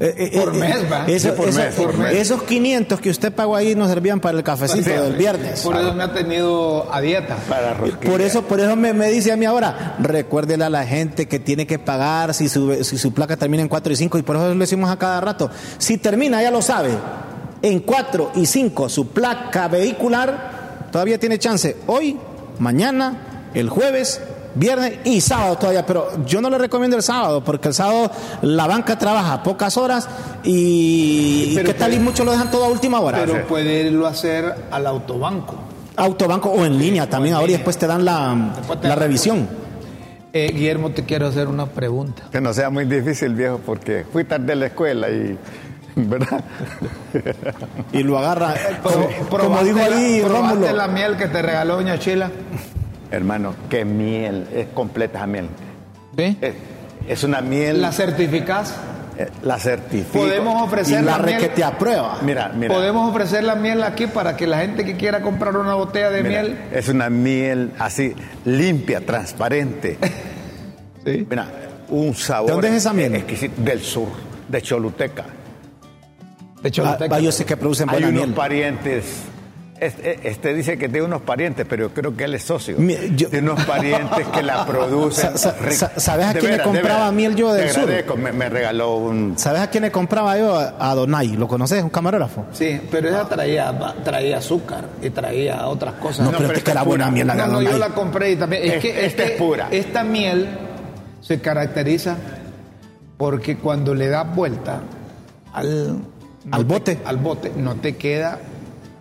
[0.00, 1.06] Eh, eh, Por eh, mes, ¿va?
[1.08, 2.12] eso- Sí, por eso- mes, por mes.
[2.14, 5.60] Esos 500 que usted pagó ahí nos servían para el cafecito Sí, del viernes.
[5.62, 7.36] Por eso me ha tenido a dieta.
[7.48, 7.74] Para.
[7.76, 11.40] Por eso, por eso me, me dice a mí ahora, recuérdele a la gente que
[11.40, 14.36] tiene que pagar si su, si su placa termina en 4 y 5, y por
[14.36, 15.50] eso lo decimos a cada rato.
[15.78, 16.90] Si termina, ya lo sabe,
[17.62, 22.16] en 4 y 5 su placa vehicular, todavía tiene chance hoy,
[22.60, 24.20] mañana, el jueves,
[24.58, 28.10] viernes y sábado todavía, pero yo no le recomiendo el sábado, porque el sábado
[28.42, 30.08] la banca trabaja pocas horas
[30.44, 31.94] y, Pero ¿qué tal?
[31.94, 33.18] Y muchos lo dejan todo a última hora.
[33.24, 35.54] Pero puede irlo a hacer al autobanco.
[35.96, 38.98] Autobanco o en línea también, en ahora y después te dan la, te la dan-
[38.98, 39.48] revisión.
[40.32, 42.24] Eh, Guillermo, te quiero hacer una pregunta.
[42.30, 45.38] Que no sea muy difícil, viejo, porque fui tarde a la escuela y.
[46.00, 46.44] ¿Verdad?
[47.92, 50.72] Y lo agarra, como, como ¿probaste dijo ahí Rómulo.
[50.72, 52.30] la miel que te regaló Doña Chila?
[53.10, 55.48] Hermano, qué miel, es completa esa miel.
[56.16, 56.36] ¿Sí?
[56.40, 56.54] Es,
[57.08, 57.80] es una miel.
[57.80, 58.74] ¿La certificás?
[59.16, 60.18] eh, la certifico.
[60.24, 61.40] Podemos ofrecer Y la la re miel.
[61.40, 62.18] que te aprueba.
[62.22, 62.72] Mira, mira.
[62.74, 66.22] Podemos ofrecer la miel aquí para que la gente que quiera comprar una botella de
[66.22, 66.58] mira, miel.
[66.72, 69.98] Es una miel así, limpia, transparente.
[71.04, 71.26] Sí.
[71.30, 71.48] Mira,
[71.88, 72.48] un sabor.
[72.48, 73.14] ¿De dónde es esa miel?
[73.14, 74.08] exquisito, del sur,
[74.46, 75.24] de Choluteca.
[76.62, 77.14] De Choluteca.
[77.14, 78.34] ah, yo sé que producen Hay buena unos miel.
[78.34, 79.04] parientes.
[79.80, 82.76] Este, este dice que tiene unos parientes, pero yo creo que él es socio.
[82.78, 85.38] Mi- yo- Tiene unos parientes que la producen.
[85.38, 88.16] Sa- sa- ¿sabes a De quién le de compraba miel yo del Te sur?
[88.18, 89.34] Me, me regaló un.
[89.38, 90.56] ¿Sabes a quién le compraba yo?
[90.56, 91.36] A Donay.
[91.36, 91.82] ¿Lo conoces?
[91.82, 92.44] Un camarógrafo.
[92.52, 93.72] Sí, pero esa traía,
[94.04, 96.26] traía azúcar y traía otras cosas.
[96.26, 98.32] No, pero pero es que era buena miel la de No, no, yo la compré
[98.32, 98.64] y también.
[98.64, 99.68] Es Es- que, esta que es pura.
[99.70, 100.48] Esta miel
[101.20, 102.16] se caracteriza
[103.16, 104.80] porque cuando le das vuelta
[105.52, 105.98] al,
[106.50, 106.98] Al te- bote.
[107.04, 108.38] al bote, no te queda.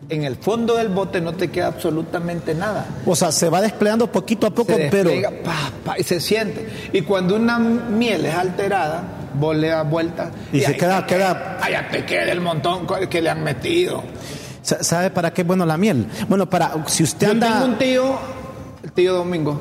[0.09, 2.85] En el fondo del bote no te queda absolutamente nada.
[3.05, 6.21] O sea, se va desplegando poquito a poco, se pero despega, pa, pa, y se
[6.21, 6.65] siente.
[6.93, 11.57] Y cuando una miel es alterada, vos le das vuelta Y se queda- te queda-
[11.69, 14.01] ya te queda el montón que le han metido.
[14.61, 16.07] sa- ¿sabe para qué es bueno la miel?
[16.29, 18.17] Bueno, para si usted Yo anda tengo un tío,
[18.83, 19.59] el tío Domingo,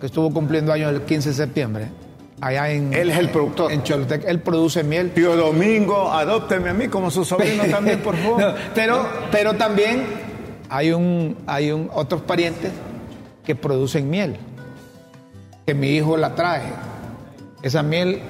[0.00, 1.88] que estuvo cumpliendo años el 15 de septiembre,
[2.40, 2.92] allá en...
[2.92, 3.72] Él es el productor.
[3.72, 4.28] En Choluteca.
[4.28, 5.10] Él produce miel.
[5.12, 8.40] Tío Domingo, adópteme a mí como su sobrino también, por favor.
[8.40, 10.04] No, pero, pero también
[10.68, 12.70] hay un, hay un, otros parientes
[13.44, 14.36] que producen miel,
[15.66, 16.62] que mi hijo la trae.
[17.62, 18.20] Esa miel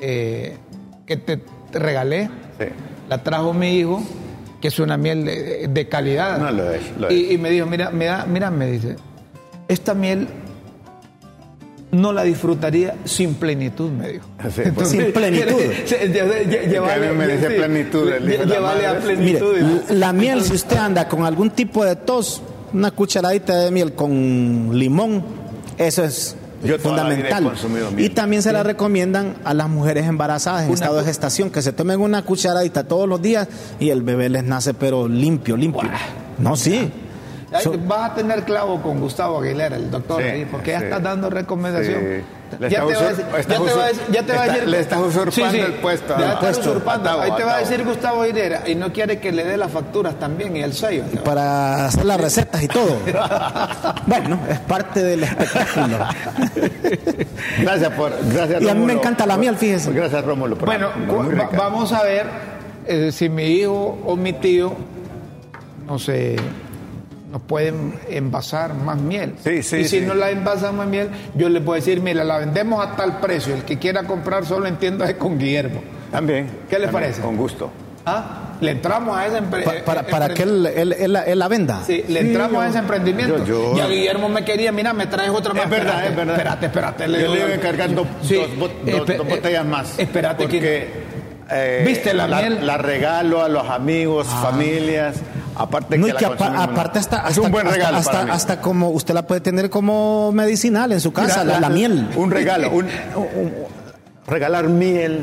[0.00, 0.56] eh,
[1.06, 1.38] que te,
[1.70, 2.66] te regalé, Sí.
[3.08, 4.00] la trajo mi hijo,
[4.60, 6.38] que es una miel de, de calidad.
[6.38, 8.96] No, lo es, lo y, y me dijo, mira, mira, mira, me dice,
[9.66, 10.28] esta miel
[11.94, 14.26] no la disfrutaría sin plenitud, me dijo.
[14.54, 14.88] Sí, pues.
[14.88, 15.46] Sin plenitud.
[15.88, 19.16] Llevarle- a mí me dice sí, plenitud, la llevarle a madre.
[19.16, 19.90] Mire, plenitud.
[19.90, 24.70] la miel, si usted anda con algún tipo de tos, una cucharadita de miel con
[24.72, 25.24] limón,
[25.78, 27.52] eso es Yo fundamental.
[27.96, 31.62] Y también se la recomiendan a las mujeres embarazadas en Una estado de gestación, que
[31.62, 35.88] se tomen una cucharadita todos los días y el bebé les nace, pero limpio, limpio.
[36.38, 36.90] No, sí.
[37.62, 41.02] So- vas a tener clavo con Gustavo Aguilera, el doctor, Sí, ahí, porque ya estás
[41.02, 42.00] dando recomendación.
[42.00, 42.24] Sí.
[42.60, 44.04] Le Ya está te va a usur- decir, ya está te va a usur- decir,
[44.14, 47.10] ya te va a está- decir- le estás usurpando el puesto Ya estás usurpando.
[47.10, 49.72] Atavo, Ahí te va a decir Gustavo Aguilera y no quiere que le dé las
[49.72, 51.04] facturas también y el sello.
[51.24, 52.96] para hacer las recetas y todo.
[54.06, 55.98] bueno, es parte del espectáculo.
[57.60, 58.12] Gracias por.
[58.32, 59.92] Gracias, Y a mí me encanta la miel, fíjese.
[59.92, 60.56] Gracias, Rómulo.
[60.56, 60.90] por- Bueno,
[61.40, 62.26] va- vamos a ver
[62.86, 64.74] eh, si mi hijo o mi tío
[65.88, 66.36] no sé,
[67.34, 69.34] nos pueden envasar más miel.
[69.42, 70.06] Sí, sí, y si sí.
[70.06, 73.52] no la envasan más miel, yo les puedo decir, mira, la vendemos a tal precio.
[73.54, 75.82] El que quiera comprar solo entienda con Guillermo.
[76.12, 76.46] También.
[76.70, 77.20] ¿Qué le también, parece?
[77.22, 77.72] Con gusto.
[78.06, 78.52] ¿Ah?
[78.60, 81.22] Le entramos a ese empre- Pa- para, eh, para empre- que él, él- él la-
[81.24, 81.82] él la venda.
[81.84, 83.38] Sí, le entramos a ese emprendimiento.
[83.44, 85.64] yo- yo- Y a Guillermo me quería, mira, me traes otra más.
[85.64, 86.34] Es verdad, Espérate, es verdad.
[86.36, 87.04] Espérate, espérate.
[87.08, 88.28] Yo digo, le iba encargando dos,
[89.08, 89.98] dos- botellas más.
[89.98, 90.88] Espérate, porque, que.
[91.50, 92.58] eh, ¿Viste la miel?
[92.60, 92.64] Ah.
[92.64, 95.16] La regalo a los amigos, familias.
[95.56, 96.68] Aparte No, que y la que apa- consumimos.
[96.68, 98.30] aparte hasta, es hasta, un buen hasta- regalo hasta, para mí.
[98.32, 102.08] hasta como usted la puede tener como medicinal en su casa, Mira, la, la miel.
[102.16, 102.70] Un regalo.
[102.70, 102.84] un-
[103.16, 103.52] un- un-
[104.26, 105.20] regalar miel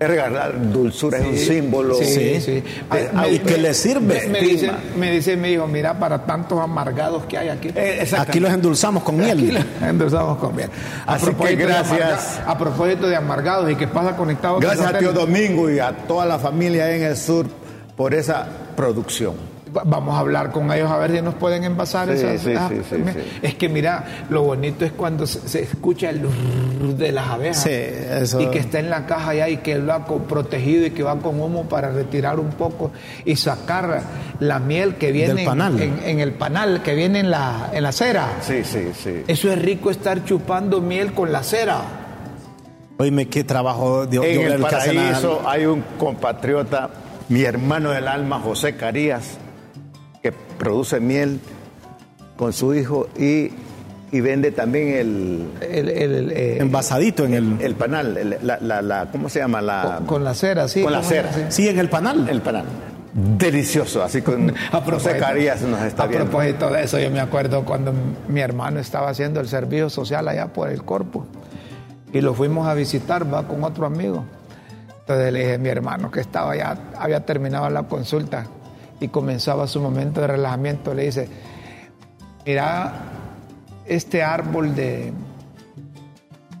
[0.00, 1.94] es regalar dulzura, es un símbolo.
[1.94, 2.40] Sí, Sí.
[2.40, 2.52] sí.
[2.52, 4.22] de Me- ¿Y qué le sirve?
[4.22, 7.68] Me, me dice, me dice mi hijo, mira, para tantos amargados que hay aquí.
[7.74, 8.10] Eh.
[8.18, 9.64] Aquí los endulzamos con Aquí miel.
[9.78, 10.70] lo endulzamos con miel.
[11.06, 12.00] A Así que propósito de gracias.
[12.00, 14.98] amarga- a propósito de amargados y que pasa conectado con Gracias a.
[14.98, 17.46] Tío Domingo y a toda la familia en el sur
[17.94, 18.46] por esa
[18.80, 19.34] producción.
[19.76, 22.40] Va- Vamos a hablar con ellos a ver si nos pueden envasar Sí, esas.
[22.40, 23.20] sí, esas- sí.
[23.42, 26.22] Es que mira, lo bonito es cuando se, se escucha el
[26.98, 27.62] de las abejas.
[27.62, 30.90] Sí, eso- Y que está en la caja ya y que va con- protegido y
[30.90, 32.90] que va con humo para retirar un poco
[33.24, 34.02] y sacar
[34.40, 35.80] la miel que viene panal.
[35.80, 38.26] En, en el panal, que viene en la, en la cera.
[38.40, 39.22] Sí, sí, sí.
[39.28, 41.80] Eso es rico estar chupando miel con la cera.
[42.98, 46.90] Oíme, qué trabajo de, En el paraíso hay un compatriota,
[47.30, 49.38] mi hermano del alma, José Carías,
[50.22, 51.40] que produce miel
[52.36, 53.50] con su hijo y,
[54.12, 57.56] y vende también el, El- el- eh, envasadito en el.
[57.60, 59.62] el panal, el- la, la- la- ¿cómo se llama?
[59.62, 60.82] La, con, con la cera, sí.
[60.82, 61.30] con la ¿cómo cera.
[61.50, 62.28] Sí, en el panal.
[62.28, 62.64] el panal.
[63.12, 66.26] Delicioso, así con A José Carías nos está a viendo.
[66.30, 67.92] propósito de eso, yo me acuerdo cuando
[68.28, 71.24] mi hermano estaba haciendo el servicio social allá por el corpus
[72.12, 74.24] y lo fuimos a visitar, va con otro amigo.
[75.10, 78.46] Entonces le dije a mi hermano que estaba ya, había terminado la consulta
[79.00, 81.28] y comenzaba su momento de relajamiento, le dice,
[82.46, 82.92] mira,
[83.86, 85.12] este árbol de,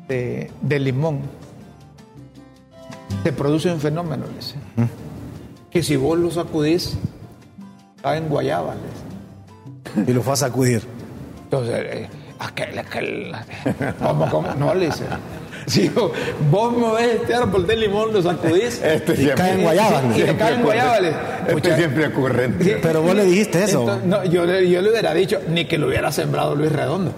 [0.08, 1.20] de, de limón,
[3.22, 4.56] se produce un fenómeno, le dice,
[5.70, 6.98] que si vos lo sacudís,
[7.94, 10.10] está en guayaba, le dice.
[10.10, 10.82] Y lo fue a sacudir.
[11.44, 12.08] Entonces, eh,
[12.40, 13.32] aquel, aquel,
[14.02, 14.52] ¿cómo, cómo?
[14.54, 15.04] No, le dice.
[15.70, 19.62] Si vos me ves este árbol de limón, lo sacudís Este Y siempre- cae en
[19.62, 20.16] guayaba, ¿no?
[20.16, 21.00] y le cae en guayaba.
[21.00, 22.10] le- Este Pucha, siempre.
[22.60, 22.72] Sí.
[22.82, 23.80] Pero vos le dijiste eso.
[23.80, 27.12] Entonces, no, yo, le, yo le hubiera dicho, ni que lo hubiera sembrado Luis Redondo.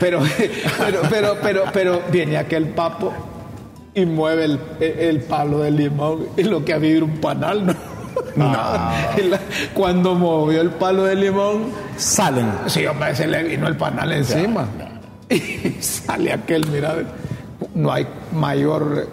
[0.00, 0.20] Pero,
[0.78, 3.12] pero, pero, pero, pero viene aquel papo
[3.94, 7.74] y mueve el, el palo del limón y lo que había era un panal, ¿no?
[8.36, 8.92] La-
[9.74, 11.66] Cuando movió el palo del limón,
[11.96, 12.50] Salen.
[12.66, 14.66] sí, hombre, se le vino el panal encima.
[15.30, 16.94] Y sale aquel, mira,
[17.74, 19.08] no hay mayor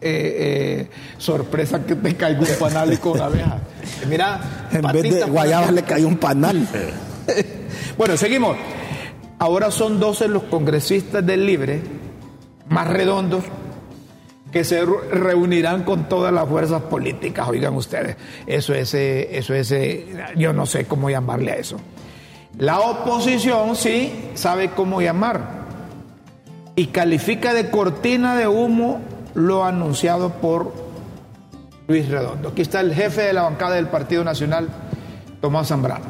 [0.00, 3.58] eh, eh, sorpresa que te caiga un panal y con abeja.
[4.08, 6.66] Mira, En vez de guayabas le cayó un panal.
[7.96, 8.56] bueno, seguimos.
[9.40, 11.80] Ahora son 12 los congresistas del Libre,
[12.68, 13.44] más redondos,
[14.52, 17.48] que se re- reunirán con todas las fuerzas políticas.
[17.48, 18.16] Oigan ustedes,
[18.46, 19.72] eso es, eh, eso es,
[20.36, 21.76] yo no sé cómo llamarle a eso.
[22.58, 25.67] La oposición sí sabe cómo llamar
[26.78, 29.00] y califica de cortina de humo
[29.34, 30.72] lo anunciado por
[31.88, 32.50] Luis Redondo.
[32.50, 34.68] Aquí está el jefe de la bancada del Partido Nacional,
[35.40, 36.04] Tomás Zambrano.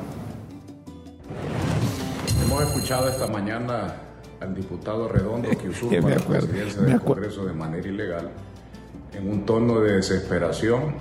[2.44, 3.94] Hemos escuchado esta mañana
[4.40, 7.00] al diputado Redondo que Me usurpa la presidencia del.
[7.00, 8.28] Congreso de manera ilegal
[9.14, 10.96] en un tono de desesperación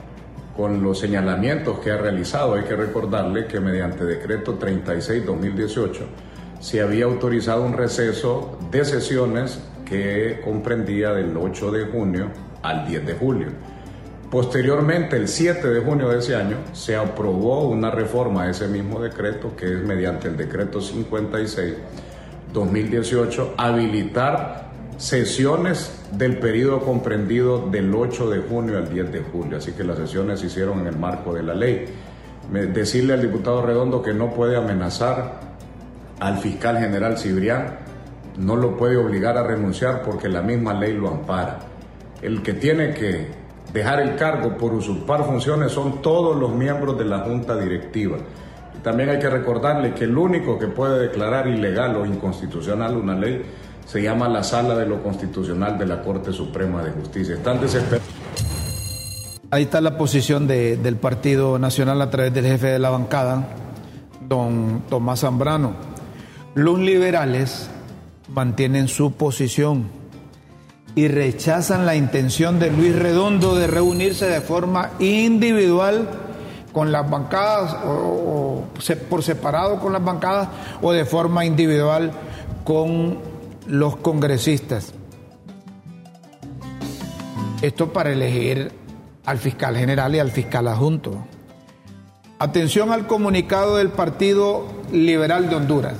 [0.55, 2.53] con los señalamientos que ha realizado.
[2.53, 6.26] Hay que recordarle que mediante decreto 36-2018
[6.59, 12.31] se había autorizado un receso de sesiones que comprendía del 8 de junio
[12.61, 13.47] al 10 de julio.
[14.29, 19.01] Posteriormente, el 7 de junio de ese año, se aprobó una reforma a ese mismo
[19.01, 28.39] decreto, que es mediante el decreto 56-2018, habilitar sesiones del periodo comprendido del 8 de
[28.39, 29.59] junio al 10 de julio.
[29.59, 31.85] Así que las sesiones se hicieron en el marco de la ley.
[32.51, 35.46] Decirle al diputado Redondo que no puede amenazar
[36.19, 37.77] al fiscal general Cibrián,
[38.37, 41.59] no lo puede obligar a renunciar porque la misma ley lo ampara.
[42.21, 43.27] El que tiene que
[43.73, 48.17] dejar el cargo por usurpar funciones son todos los miembros de la junta directiva.
[48.83, 53.43] También hay que recordarle que el único que puede declarar ilegal o inconstitucional una ley
[53.85, 57.35] se llama la Sala de lo Constitucional de la Corte Suprema de Justicia.
[57.35, 58.07] Están desesperados.
[59.49, 63.47] Ahí está la posición de- del Partido Nacional a través del jefe de la bancada,
[64.27, 65.71] don Tomás Zambrano.
[66.57, 67.69] Los liberales
[68.33, 69.91] mantienen su posición
[70.95, 76.09] y rechazan la intención de Luis Redondo de reunirse de forma individual
[76.73, 78.67] con las bancadas o, o
[79.07, 80.49] por separado con las bancadas
[80.81, 82.11] o de forma individual
[82.63, 83.19] con
[83.67, 84.95] los congresistas.
[87.61, 88.71] Esto para elegir
[89.25, 91.23] al fiscal general y al fiscal adjunto.
[92.39, 95.97] Atención al comunicado del Partido Liberal de Honduras.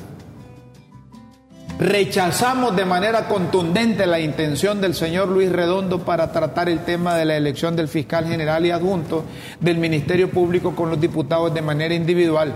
[1.79, 7.25] Rechazamos de manera contundente la intención del señor Luis Redondo para tratar el tema de
[7.25, 9.23] la elección del fiscal general y adjunto
[9.59, 12.53] del Ministerio Público con los diputados de manera individual.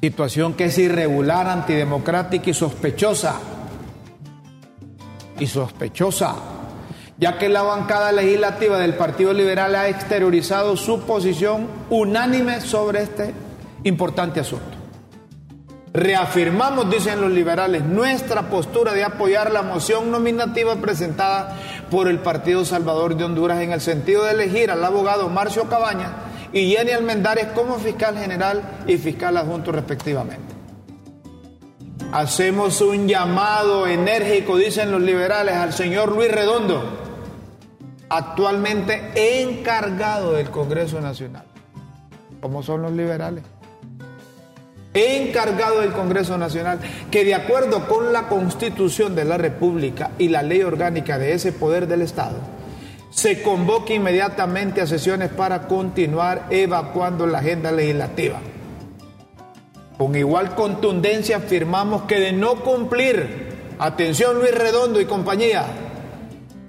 [0.00, 3.36] Situación que es irregular, antidemocrática y sospechosa.
[5.38, 6.34] Y sospechosa
[7.18, 13.34] ya que la bancada legislativa del Partido Liberal ha exteriorizado su posición unánime sobre este
[13.82, 14.77] importante asunto.
[15.98, 21.58] Reafirmamos, dicen los liberales, nuestra postura de apoyar la moción nominativa presentada
[21.90, 26.12] por el Partido Salvador de Honduras en el sentido de elegir al abogado Marcio Cabaña
[26.52, 30.54] y Jenny Almendares como fiscal general y fiscal adjunto respectivamente.
[32.12, 36.80] Hacemos un llamado enérgico, dicen los liberales, al señor Luis Redondo,
[38.08, 41.46] actualmente encargado del Congreso Nacional.
[42.40, 43.42] ¿Cómo son los liberales?
[44.94, 46.80] Encargado del Congreso Nacional,
[47.10, 51.52] que de acuerdo con la Constitución de la República y la ley orgánica de ese
[51.52, 52.38] poder del Estado,
[53.10, 58.40] se convoque inmediatamente a sesiones para continuar evacuando la agenda legislativa.
[59.98, 65.66] Con igual contundencia afirmamos que de no cumplir, atención Luis Redondo y compañía,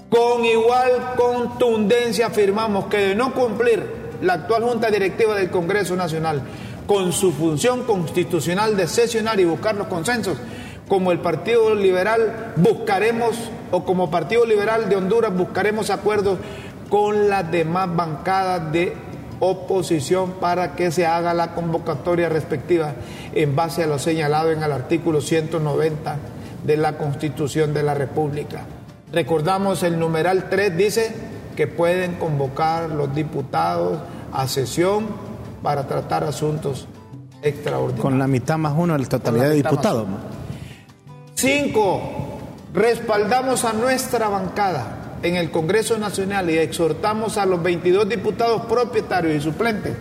[0.09, 6.41] con igual contundencia afirmamos que de no cumplir la actual Junta Directiva del Congreso Nacional
[6.89, 10.39] con su función constitucional de sesionar y buscar los consensos,
[10.87, 13.37] como el Partido Liberal buscaremos,
[13.69, 16.39] o como Partido Liberal de Honduras buscaremos acuerdos
[16.89, 18.95] con las demás bancadas de
[19.39, 22.95] oposición para que se haga la convocatoria respectiva
[23.35, 26.17] en base a lo señalado en el artículo 190
[26.63, 28.65] de la Constitución de la República.
[29.13, 31.13] Recordamos el numeral 3 dice
[31.55, 33.99] que pueden convocar los diputados
[34.33, 35.28] a sesión
[35.61, 36.87] para tratar asuntos
[37.41, 38.01] extraordinarios.
[38.01, 40.07] Con la mitad más uno de la totalidad de diputados.
[41.35, 42.01] Cinco,
[42.73, 49.35] respaldamos a nuestra bancada en el Congreso Nacional y exhortamos a los 22 diputados propietarios
[49.35, 49.95] y suplentes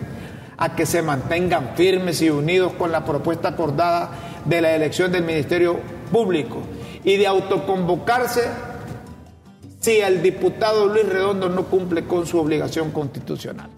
[0.57, 4.11] a que se mantengan firmes y unidos con la propuesta acordada
[4.43, 5.79] de la elección del Ministerio
[6.11, 6.57] Público
[7.03, 8.43] y de autoconvocarse
[9.79, 13.69] si el diputado Luis Redondo no cumple con su obligación constitucional.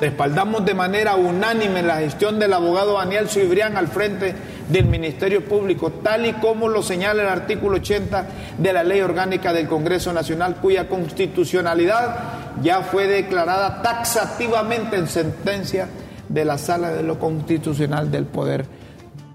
[0.00, 4.34] Respaldamos de manera unánime la gestión del abogado Daniel Suibrián al frente
[4.70, 8.26] del Ministerio Público, tal y como lo señala el artículo 80
[8.56, 12.16] de la Ley Orgánica del Congreso Nacional, cuya constitucionalidad
[12.62, 15.88] ya fue declarada taxativamente en sentencia
[16.30, 18.64] de la Sala de lo Constitucional del Poder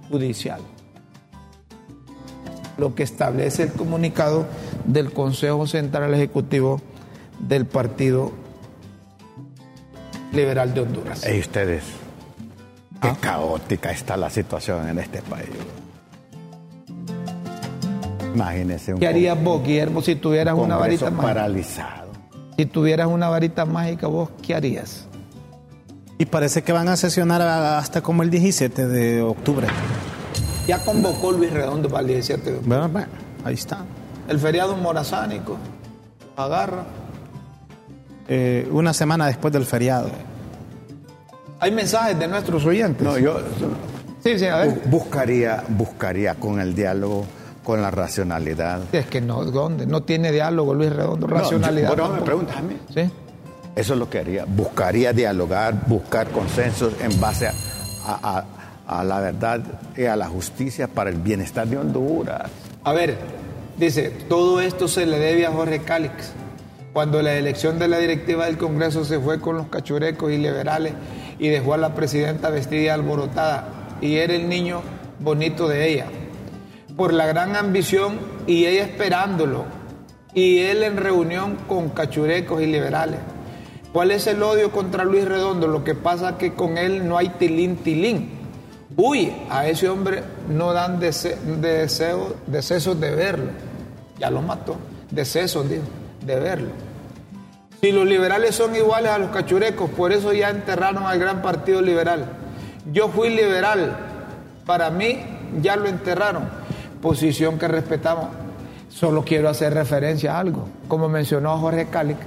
[0.09, 0.61] Judicial.
[2.79, 4.47] Lo que establece el comunicado
[4.85, 6.81] del Consejo Central Ejecutivo
[7.39, 8.31] del Partido
[10.35, 11.25] Liberal de Honduras.
[11.27, 11.83] ¿Y ustedes?
[13.01, 13.17] Qué ah.
[13.19, 15.49] caótica está la situación en este país.
[18.33, 21.33] Imagínese un ¿Qué harías vos, Guillermo, si tuvieras una varita mágica?
[21.33, 22.11] paralizado.
[22.57, 25.07] Si tuvieras una varita mágica, vos, ¿qué harías?
[26.17, 29.67] Y parece que van a sesionar hasta como el 17 de octubre.
[30.67, 32.79] Ya convocó Luis Redondo para el 17 de octubre.
[32.79, 33.07] Bueno,
[33.43, 33.85] ahí está.
[34.27, 35.57] El feriado morazánico.
[36.35, 36.85] Agarra.
[38.27, 40.09] Eh, una semana después del feriado.
[41.59, 43.01] Hay mensajes de nuestros oyentes.
[43.01, 43.39] No, yo
[44.23, 44.81] sí, sí, a ver.
[44.85, 47.25] buscaría, buscaría con el diálogo,
[47.63, 48.81] con la racionalidad.
[48.91, 49.85] Es que no, ¿dónde?
[49.85, 51.89] No tiene diálogo Luis Redondo, racionalidad.
[51.89, 52.77] bueno, me preguntas a mí.
[52.93, 53.09] Sí.
[53.75, 54.45] Eso es lo que haría.
[54.45, 57.47] Buscaría dialogar, buscar consensos en base
[58.05, 58.43] a,
[58.87, 59.61] a la verdad
[59.97, 62.49] y a la justicia para el bienestar de Honduras.
[62.83, 63.17] A ver,
[63.77, 66.31] dice, todo esto se le debe a Jorge Cálix
[66.93, 70.93] cuando la elección de la directiva del Congreso se fue con los cachurecos y liberales
[71.39, 74.81] y dejó a la presidenta vestida y alborotada y era el niño
[75.19, 76.07] bonito de ella.
[76.95, 79.65] Por la gran ambición y ella esperándolo
[80.33, 83.19] y él en reunión con cachurecos y liberales.
[83.91, 85.67] ¿Cuál es el odio contra Luis Redondo?
[85.67, 88.29] Lo que pasa es que con él no hay tilín tilín.
[88.97, 93.51] Uy, a ese hombre no dan deseo, deseos de verlo.
[94.19, 94.75] Ya lo mató.
[95.11, 95.83] Deseos, dijo,
[96.25, 96.69] de verlo.
[97.85, 101.83] Si los liberales son iguales a los cachurecos, por eso ya enterraron al gran partido
[101.83, 102.25] liberal.
[102.91, 103.95] Yo fui liberal,
[104.65, 105.19] para mí
[105.61, 106.49] ya lo enterraron.
[106.99, 108.29] Posición que respetamos.
[108.89, 112.17] Solo quiero hacer referencia a algo, como mencionó Jorge Cáliz.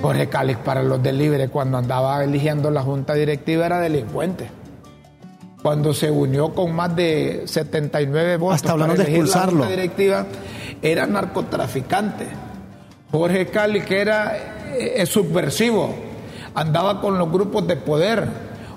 [0.00, 4.48] Jorge Cáliz para los del Libre cuando andaba eligiendo la junta directiva era delincuente.
[5.62, 10.24] Cuando se unió con más de 79 votos Hasta para de la junta directiva,
[10.80, 12.26] era narcotraficante
[13.12, 14.36] Jorge Cali, que era
[14.76, 15.94] eh, subversivo,
[16.54, 18.26] andaba con los grupos de poder.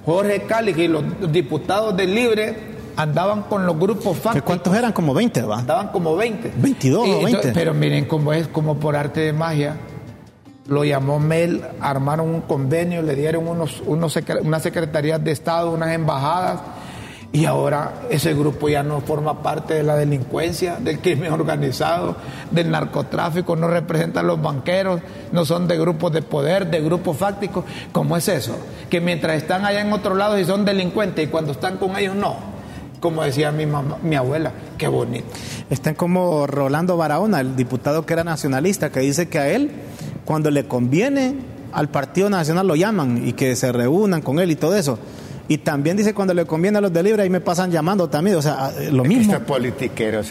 [0.06, 2.56] Jorge Cali y los diputados del Libre
[2.96, 4.46] andaban con los grupos fácticos.
[4.46, 4.92] ¿Cuántos eran?
[4.92, 5.60] Como 20, ¿va?
[5.60, 6.54] Andaban como 20.
[6.58, 7.52] 22 o 20.
[7.54, 9.78] pero miren cómo es, como por arte de magia.
[10.68, 15.94] Lo llamó Mel, armaron un convenio, le dieron unos, unos, unas secretarías de Estado, unas
[15.94, 16.62] embajadas
[17.34, 22.16] y ahora ese grupo ya no forma parte de la delincuencia, del crimen organizado,
[22.52, 27.18] del narcotráfico, no representan a los banqueros, no son de grupos de poder, de grupos
[27.18, 27.66] fácticos.
[27.92, 28.56] ¿Cómo es eso?
[28.88, 32.16] Que mientras están allá en otro lado y son delincuentes y cuando están con ellos
[32.16, 32.36] no.
[33.00, 35.26] Como decía mi, mamá, mi abuela, qué bonito.
[35.72, 39.72] Están como Rolando Barahona, el diputado que era nacionalista, que dice que a él,
[40.24, 41.38] cuando le conviene,
[41.72, 45.00] al Partido Nacional lo llaman y que se reúnan con él y todo eso
[45.48, 48.38] y también dice cuando le conviene a los de Libre, ahí me pasan llamando también.
[48.38, 49.34] O sea, lo mismo.
[49.34, 50.22] Este politiquero,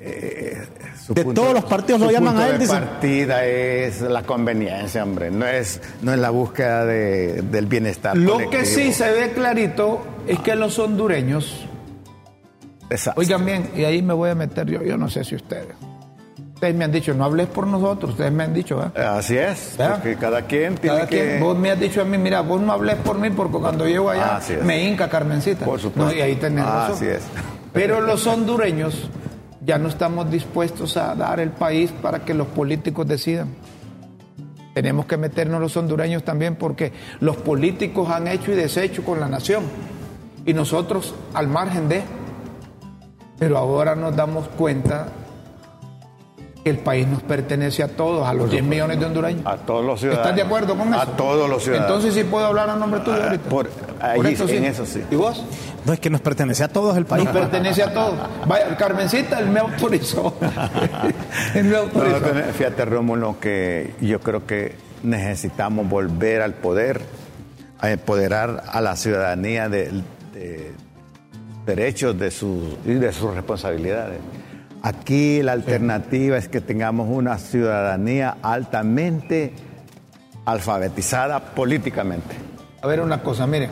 [0.00, 0.62] eh,
[1.08, 2.60] de todos los partidos lo llaman a él.
[2.60, 5.30] La partida es la conveniencia, hombre.
[5.30, 8.16] No es, no es la búsqueda del bienestar.
[8.16, 11.66] Lo que sí se ve clarito es que los hondureños.
[12.90, 13.20] Exacto.
[13.20, 15.74] Oigan bien, y ahí me voy a meter yo, yo no sé si ustedes
[16.54, 20.16] ustedes me han dicho, no hables por nosotros, ustedes me han dicho, Así es, porque
[20.16, 21.38] cada quien tiene que...
[21.38, 24.10] vos me has dicho a mí, mira, vos no hables por mí porque cuando llego
[24.10, 25.64] allá me hinca Carmencita.
[25.64, 26.14] Por supuesto.
[26.14, 26.96] y ahí tenés razón.
[26.96, 27.22] Así es.
[27.72, 29.10] Pero los hondureños
[29.64, 33.48] ya no estamos dispuestos a dar el país para que los políticos decidan.
[34.74, 39.28] Tenemos que meternos los hondureños también porque los políticos han hecho y deshecho con la
[39.28, 39.64] nación
[40.46, 42.02] y nosotros al margen de.
[43.38, 45.08] Pero ahora nos damos cuenta
[46.64, 49.44] el país nos pertenece a todos, a los 10 millones de hondureños.
[49.46, 50.24] A todos los ciudadanos.
[50.26, 50.98] ¿Estás de acuerdo con eso?
[51.00, 51.90] A todos los ciudadanos.
[51.90, 53.48] Entonces sí puedo hablar a nombre tuyo Ah, ahorita.
[53.50, 53.68] por-
[54.00, 55.02] ahí, en eso sí.
[55.10, 55.44] ¿Y vos?
[55.84, 57.24] No es que nos pertenece a todos el país.
[57.26, 58.14] Nos pertenece a todos.
[58.46, 60.34] Vaya, Carmencita, él me autorizó.
[61.54, 62.20] él me No, autorizó.
[62.20, 67.02] no, fíjate, Rómulo, que yo creo que necesitamos volver al poder,
[67.78, 69.90] a empoderar a la ciudadanía de,
[70.32, 70.72] de
[71.66, 74.18] derechos de sus, y de sus responsabilidades.
[74.84, 79.54] Aquí la alternativa es que tengamos una ciudadanía altamente
[80.44, 82.36] alfabetizada políticamente.
[82.82, 83.70] A ver una cosa, miren.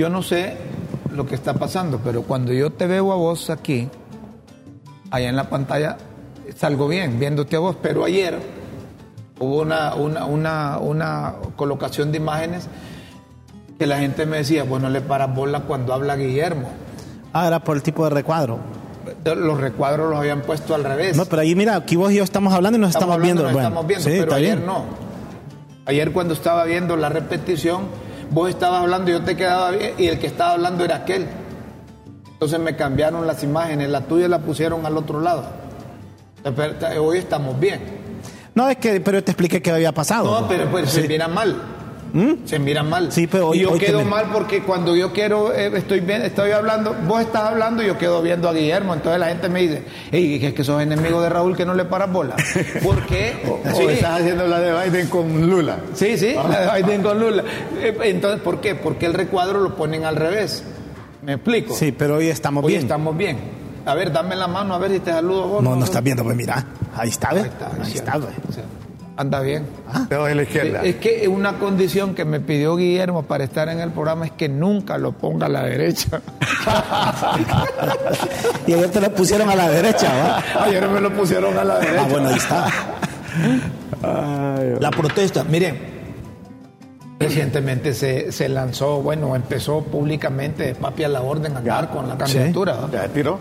[0.00, 0.56] Yo no sé
[1.12, 3.88] lo que está pasando, pero cuando yo te veo a vos aquí,
[5.12, 5.96] allá en la pantalla,
[6.56, 8.40] salgo bien viéndote a vos, pero ayer
[9.38, 12.66] hubo una, una, una, una colocación de imágenes
[13.78, 16.68] que la gente me decía, bueno, le paras bola cuando habla Guillermo.
[17.32, 18.81] Ah, era por el tipo de recuadro.
[19.24, 21.16] Los recuadros los habían puesto al revés.
[21.16, 23.42] No, pero ahí mira, aquí vos y yo estamos hablando y nos estamos, hablando, viendo.
[23.44, 24.66] nos Bueno, estamos viendo, sí, pero ayer bien.
[24.66, 24.84] no.
[25.86, 27.82] Ayer cuando estaba viendo la repetición,
[28.30, 31.26] vos estabas hablando y yo te quedaba bien y el que estaba hablando era aquel.
[32.32, 35.44] Entonces me cambiaron las imágenes, la tuya la pusieron al otro lado.
[37.00, 37.80] Hoy estamos bien.
[38.54, 40.40] No, es que, pero te expliqué qué había pasado.
[40.40, 41.08] No, pero pues se Sí.
[41.08, 41.28] mira
[42.12, 42.38] mal.
[42.44, 43.10] Se mira mal.
[43.12, 46.00] Sí, pero hoy- y yo hoy quedo me- mal porque cuando yo quiero, eh, estoy
[46.00, 48.94] bien, estoy hablando, vos estás hablando y yo quedo viendo a Guillermo.
[48.94, 51.84] Entonces la gente me dice, hey, es que sos enemigo de Raúl que no le
[51.84, 52.36] paras bola.
[52.82, 53.42] ¿Por qué?
[53.48, 53.84] O Sí.
[53.84, 55.78] estás haciendo la de Biden con Lula.
[55.94, 57.44] Sí, sí, la de Biden con Lula.
[57.80, 58.74] Eh, Entonces, ¿por qué?
[58.74, 60.62] Porque el recuadro lo ponen al revés.
[61.22, 61.74] ¿Me explico?
[61.74, 62.82] Sí, pero hoy estamos Hoy bien.
[62.82, 63.38] estamos bien.
[63.86, 65.62] A ver, dame la mano a ver si te saludo vos.
[65.62, 66.64] No, no estás viendo, pues mira.
[66.94, 67.30] Ahí está.
[67.30, 68.12] Ahí está, Ahí está,
[68.50, 68.60] sí.
[69.16, 69.66] Anda bien.
[70.08, 70.82] Te doy a la izquierda.
[70.82, 74.48] Es que una condición que me pidió Guillermo para estar en el programa es que
[74.48, 76.20] nunca lo ponga a la derecha.
[78.66, 80.64] Y ayer te lo pusieron a la derecha, ¿va?
[80.64, 82.02] Ayer me lo pusieron a la derecha.
[82.02, 82.68] Ah, bueno, ahí está.
[84.80, 85.78] La protesta, miren,
[87.18, 92.16] recientemente se, se lanzó, bueno, empezó públicamente papi a la orden a andar con la
[92.16, 92.76] candidatura.
[92.80, 92.90] ¿no?
[92.90, 93.38] ¿Ya tiró?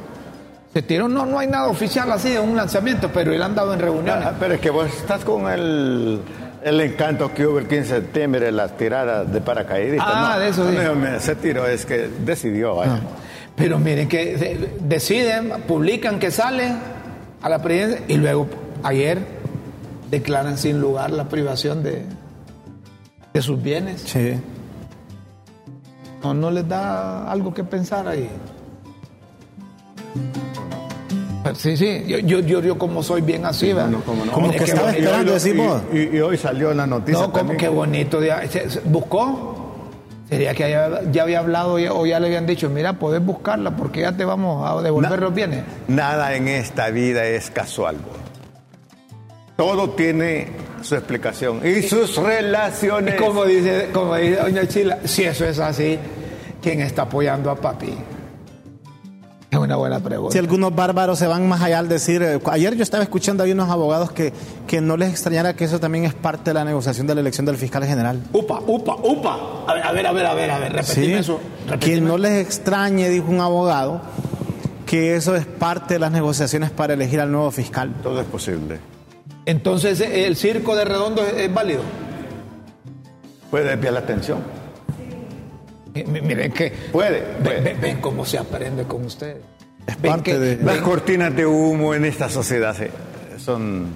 [0.73, 3.73] Se tiró, no, no hay nada oficial así de un lanzamiento, pero él ha andado
[3.73, 4.25] en reuniones.
[4.25, 6.21] Ah, pero es que vos estás con el,
[6.63, 10.07] el encanto que hubo el 15 de septiembre, las tiradas de paracaidistas.
[10.09, 10.77] Ah, no, de eso sí.
[10.81, 12.75] no, me- se tiró, es que decidió.
[12.75, 13.01] vaya.
[13.57, 16.71] Pero miren que de- deciden, publican que sale
[17.41, 18.47] a la presidencia y luego
[18.83, 19.19] ayer
[20.09, 22.05] declaran sin lugar la privación de,
[23.33, 24.03] de sus bienes.
[24.03, 24.39] Sí.
[26.23, 28.29] ¿No, no les da algo que pensar ahí?
[31.43, 33.89] Pero Sí, sí, yo, yo, yo, yo como soy bien así, ¿verdad?
[33.89, 34.31] no, cómo no.
[34.31, 35.81] Como que qué estaba esperando Y- vos.
[35.93, 38.19] y, y hoy salió la noticia No, como que bonito.
[38.85, 39.57] ¿Buscó?
[40.29, 43.75] Sería que ya, ya había hablado ya- o ya le habían dicho, mira, podés buscarla
[43.75, 45.63] porque ya te vamos a devolver Na- los bienes.
[45.87, 47.97] Nada en esta vida es casual.
[49.57, 50.47] Todo tiene
[50.81, 53.15] su explicación y sus relaciones.
[53.15, 55.99] Como dice, como dice Doña Chila, si eso es así,
[56.61, 57.93] ¿quién está apoyando a papi?
[59.51, 60.31] Es una buena pregunta.
[60.31, 63.51] Si algunos bárbaros se van más allá al decir, eh, ayer yo estaba escuchando ahí
[63.51, 64.31] unos abogados que,
[64.65, 67.45] que no les extrañara que eso también es parte de la negociación de la elección
[67.45, 68.21] del fiscal general.
[68.31, 69.65] Upa, upa, upa.
[69.67, 71.39] A ver, a ver, a ver, a ver, a ver, repetime Sí, eso.
[71.65, 71.99] que repetime.
[72.07, 73.99] no les extrañe, dijo un abogado,
[74.85, 77.93] que eso es parte de las negociaciones para elegir al nuevo fiscal.
[78.01, 78.79] Todo es posible.
[79.45, 81.81] Entonces, ¿el circo de Redondo es, es válido?
[83.49, 84.37] Puede desviar la atención.
[85.93, 86.71] Mi- Miren que...
[86.91, 87.21] Puede.
[87.21, 87.61] Ven, puede.
[87.61, 89.37] ven- ven cómo se aprende con ustedes.
[89.87, 92.91] Es Ven parte que- de- Las ven- cortinas de humo en esta sociedad se-
[93.39, 93.87] son.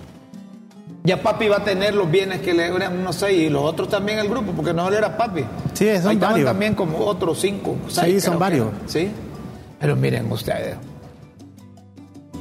[1.03, 3.87] Ya papi va a tener los bienes que le eran unos seis y los otros
[3.89, 5.45] también el grupo, porque no solo era papi.
[5.73, 6.45] Sí, son Ahí varios.
[6.47, 7.75] también como otros cinco.
[7.87, 8.67] Sí, seis, son creo que varios.
[8.87, 9.11] Sí.
[9.79, 10.75] Pero miren ustedes,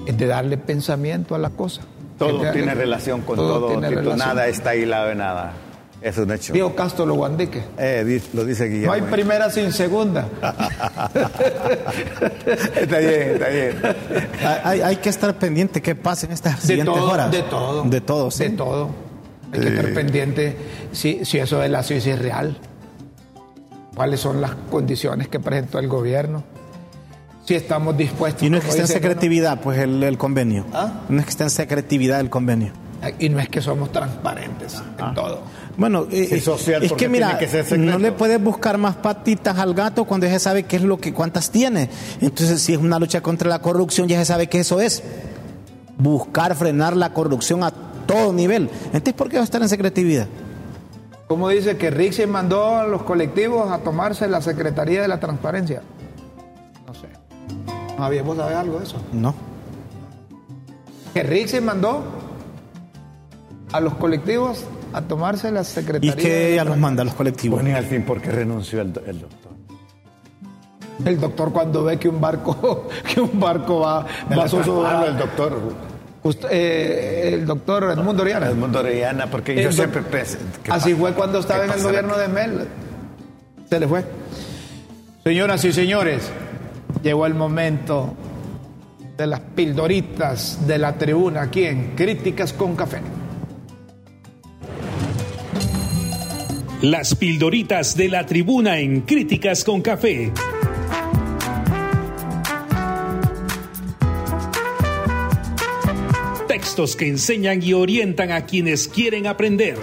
[0.06, 1.82] es de darle pensamiento a la cosa.
[2.18, 3.78] Todo darle- tiene relación con todo.
[3.80, 4.18] relación.
[4.18, 5.52] nada está hilado de nada.
[6.04, 6.52] Es un hecho.
[6.52, 7.64] Diego Castro lo guandique.
[7.78, 8.92] Eh, lo dice No Guillermo.
[8.92, 10.28] hay primera sin segunda.
[12.76, 13.76] está bien, está bien.
[14.64, 17.30] Hay, hay que estar pendiente qué pasa en estas De siguientes todo, horas.
[17.30, 17.84] de todo.
[17.84, 18.44] De todo, sí.
[18.44, 18.90] De todo.
[19.52, 20.56] Hay que estar pendiente
[20.92, 22.58] si, si eso de la CIS es real.
[23.94, 26.44] ¿Cuáles son las condiciones que presentó el gobierno?
[27.46, 28.42] Si estamos dispuestos.
[28.42, 30.66] Y no es que esté en secretividad, pues el, el convenio.
[30.74, 31.00] ¿Ah?
[31.08, 32.72] No es que esté en secretividad el convenio.
[33.00, 33.08] ¿no?
[33.18, 35.08] Y no es que somos transparentes Ah.
[35.08, 35.42] en todo.
[35.76, 39.58] Bueno, eh, Sí, social, es porque que mira, que no le puedes buscar más patitas
[39.58, 41.88] al gato cuando ya se sabe qué es lo que cuántas tiene.
[42.20, 45.02] Entonces, si es una lucha contra la corrupción, ya se sabe que eso es.
[45.98, 47.72] Buscar frenar la corrupción a
[48.06, 48.70] todo nivel.
[48.86, 50.28] Entonces, ¿por qué va a estar en secretividad?
[51.26, 55.82] ¿Cómo dice que Rixi mandó a los colectivos a tomarse la Secretaría de la Transparencia?
[56.86, 57.08] No sé.
[57.96, 58.96] No había, ¿vos sabés algo de eso?
[59.12, 59.34] No.
[61.14, 62.04] que se mandó
[63.72, 64.64] a los colectivos
[64.94, 66.16] a tomarse la ¿Y secretaría.
[66.16, 67.60] que ella los manda a los colectivos?
[67.60, 69.52] Bueno, y al fin, ¿por qué renunció el, do- el doctor?
[71.04, 75.60] El doctor cuando ve que un barco, que un barco va, va Hablo del doctor
[76.22, 78.46] Usted- eh, el doctor Edmundo Oriana.
[78.46, 80.38] Edmundo Orellana, porque El yo siempre pensé...
[80.62, 81.00] ¿qué Así pasa?
[81.02, 82.68] fue cuando estaba ¿Qué en el gobierno de Mel.
[83.68, 84.04] Se le fue.
[85.22, 86.30] Señoras y señores,
[87.02, 88.14] llegó el momento
[89.18, 93.00] de las pildoritas de la tribuna aquí en Críticas con Café.
[96.84, 100.30] Las pildoritas de la tribuna en Críticas con Café.
[106.46, 109.78] Textos que enseñan y orientan a quienes quieren aprender.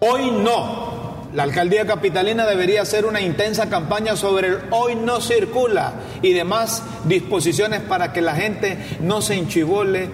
[0.00, 1.28] Hoy no.
[1.32, 6.82] La alcaldía capitalina debería hacer una intensa campaña sobre el hoy no circula y demás
[7.04, 10.08] disposiciones para que la gente no se enchivole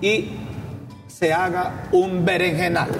[0.00, 0.30] y
[1.18, 2.90] se haga un berenjenal.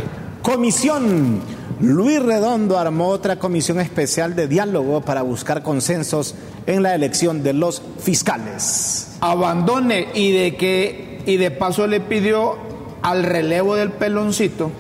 [0.41, 1.41] Comisión.
[1.81, 6.35] Luis Redondo armó otra comisión especial de diálogo para buscar consensos
[6.67, 9.19] en la elección de los fiscales.
[9.21, 12.57] abandone y de que y de paso le pidió
[13.03, 14.71] al relevo del peloncito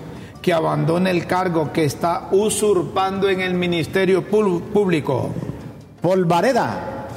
[0.40, 5.34] que abandone el cargo que está usurpando en el Ministerio Público.
[6.00, 7.08] Polvareda.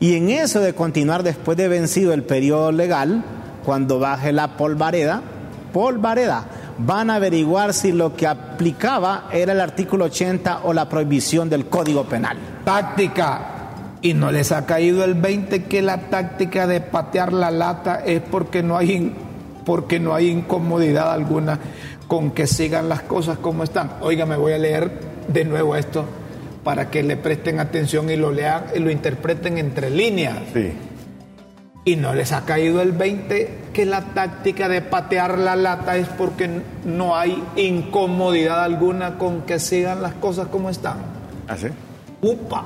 [0.00, 3.22] Y en eso de continuar después de vencido el periodo legal,
[3.64, 5.22] cuando baje la polvareda,
[5.72, 6.44] polvareda,
[6.78, 11.66] van a averiguar si lo que aplicaba era el artículo 80 o la prohibición del
[11.66, 12.36] Código Penal.
[12.64, 13.54] Táctica.
[14.00, 18.20] Y no les ha caído el 20 que la táctica de patear la lata es
[18.20, 19.12] porque no hay
[19.64, 21.58] porque no hay incomodidad alguna
[22.06, 23.90] con que sigan las cosas como están.
[24.00, 24.90] Oiga, me voy a leer
[25.28, 26.06] de nuevo esto
[26.64, 30.38] para que le presten atención y lo lean y lo interpreten entre líneas.
[30.54, 30.72] Sí.
[31.88, 36.06] Y no les ha caído el 20 que la táctica de patear la lata es
[36.06, 40.98] porque no hay incomodidad alguna con que sigan las cosas como están.
[41.48, 41.68] ¿Ah, sí?
[42.20, 42.62] ¡Upa!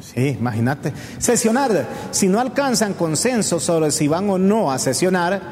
[0.00, 0.94] Sí, imagínate.
[1.18, 1.86] Sesionar.
[2.10, 5.42] Si no alcanzan consenso sobre si van o no a sesionar,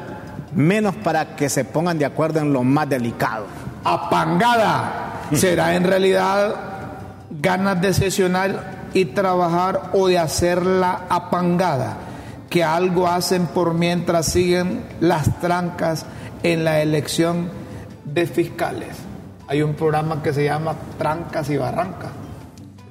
[0.55, 3.45] menos para que se pongan de acuerdo en lo más delicado.
[3.83, 5.21] apangada.
[5.35, 6.55] ¿Será en realidad
[7.29, 11.95] ganas de sesionar y trabajar o de hacerla apangada?
[12.53, 16.05] Que algo hacen por mientras siguen las trancas
[16.43, 17.49] en la elección
[18.05, 18.89] de fiscales.
[19.47, 22.11] Hay un programa que se llama Trancas y Barrancas.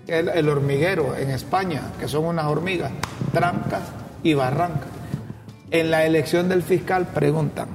[0.08, 2.90] El, el hormiguero en España, que son unas hormigas,
[3.32, 3.82] trancas
[4.24, 4.88] y barrancas.
[5.70, 7.68] En la elección del fiscal preguntan,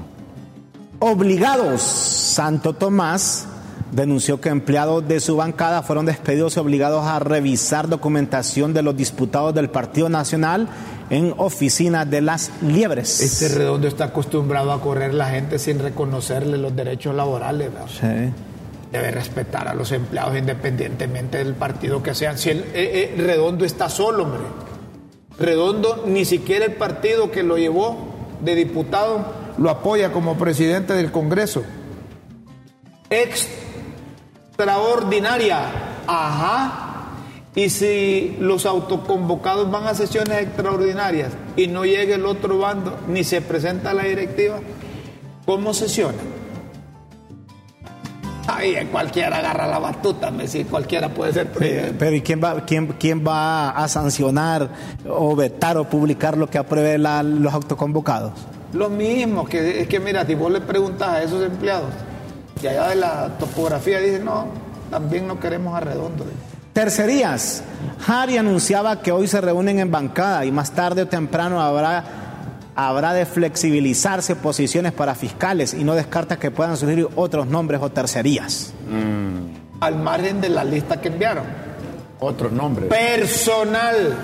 [0.99, 1.83] Obligados.
[1.83, 3.47] Santo Tomás
[3.91, 8.97] denunció que empleados de su bancada fueron despedidos y obligados a revisar documentación de los
[8.97, 10.67] diputados del Partido Nacional
[11.09, 13.21] en oficinas de las Liebres.
[13.21, 17.71] Este redondo está acostumbrado a correr la gente sin reconocerle los derechos laborales.
[17.73, 17.87] ¿verdad?
[17.89, 18.33] Sí.
[18.91, 22.37] Debe respetar a los empleados independientemente del partido que sean.
[22.37, 24.43] Si el eh, eh, redondo está solo, hombre.
[25.39, 31.11] Redondo ni siquiera el partido que lo llevó de diputado lo apoya como presidente del
[31.11, 31.63] Congreso.
[33.09, 35.59] Extraordinaria.
[36.07, 36.86] Ajá.
[37.57, 43.23] Y si los autoconvocados van a sesiones extraordinarias y no llega el otro bando ni
[43.23, 44.59] se presenta la directiva,
[45.43, 46.37] ¿cómo sesionan?
[48.47, 51.93] Ay, cualquiera agarra la batuta, me dice, cualquiera puede ser Eh, presidente.
[51.97, 54.69] Pero ¿y quién va, quién, quién va a sancionar
[55.09, 58.33] o vetar o publicar lo que apruebe la- los autoconvocados?
[58.73, 61.89] Lo mismo, que es que mira, si vos le preguntas a esos empleados,
[62.61, 64.45] y allá de la topografía dicen, no,
[64.91, 66.23] también no queremos a Redondo.
[66.77, 67.63] Tercerías.
[68.07, 72.03] Harry anunciaba que hoy se reúnen en bancada y más tarde o temprano habrá,
[72.75, 77.89] habrá de flexibilizarse posiciones para fiscales y no descarta que puedan surgir otros nombres o
[77.89, 78.75] tercerías.
[79.79, 81.45] Al margen de la lista que enviaron.
[82.19, 82.85] Otro nombre.
[82.85, 84.15] Personal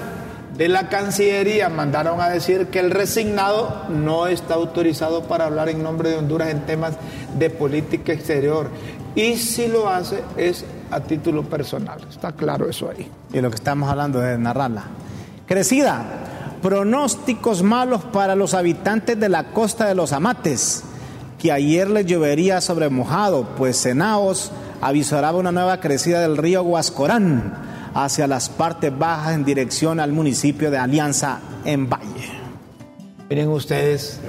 [0.55, 5.81] de la Cancillería mandaron a decir que el resignado no está autorizado para hablar en
[5.81, 6.93] nombre de Honduras en temas
[7.35, 8.69] de política exterior.
[9.15, 11.99] Y si lo hace es a título personal.
[12.09, 13.09] Está claro eso ahí.
[13.33, 14.83] Y lo que estamos hablando es narrarla.
[15.47, 16.03] Crecida.
[16.61, 20.83] Pronósticos malos para los habitantes de la costa de los Amates,
[21.37, 27.53] que ayer les llovería sobre mojado, pues Senaos avisoraba una nueva crecida del río Huascorán
[27.93, 32.31] hacia las partes bajas en dirección al municipio de Alianza en Valle.
[33.29, 34.21] Miren ustedes,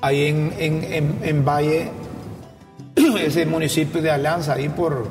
[0.00, 1.90] ahí en, en, en- en Valle,
[2.96, 5.06] ese municipio de Alianza, ahí por,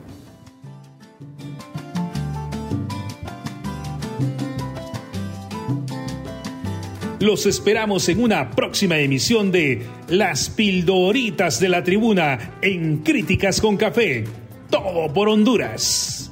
[7.19, 13.77] Los esperamos en una próxima emisión de Las Pildoritas de la Tribuna en Críticas con
[13.77, 14.23] Café.
[14.71, 16.26] Todo por Honduras.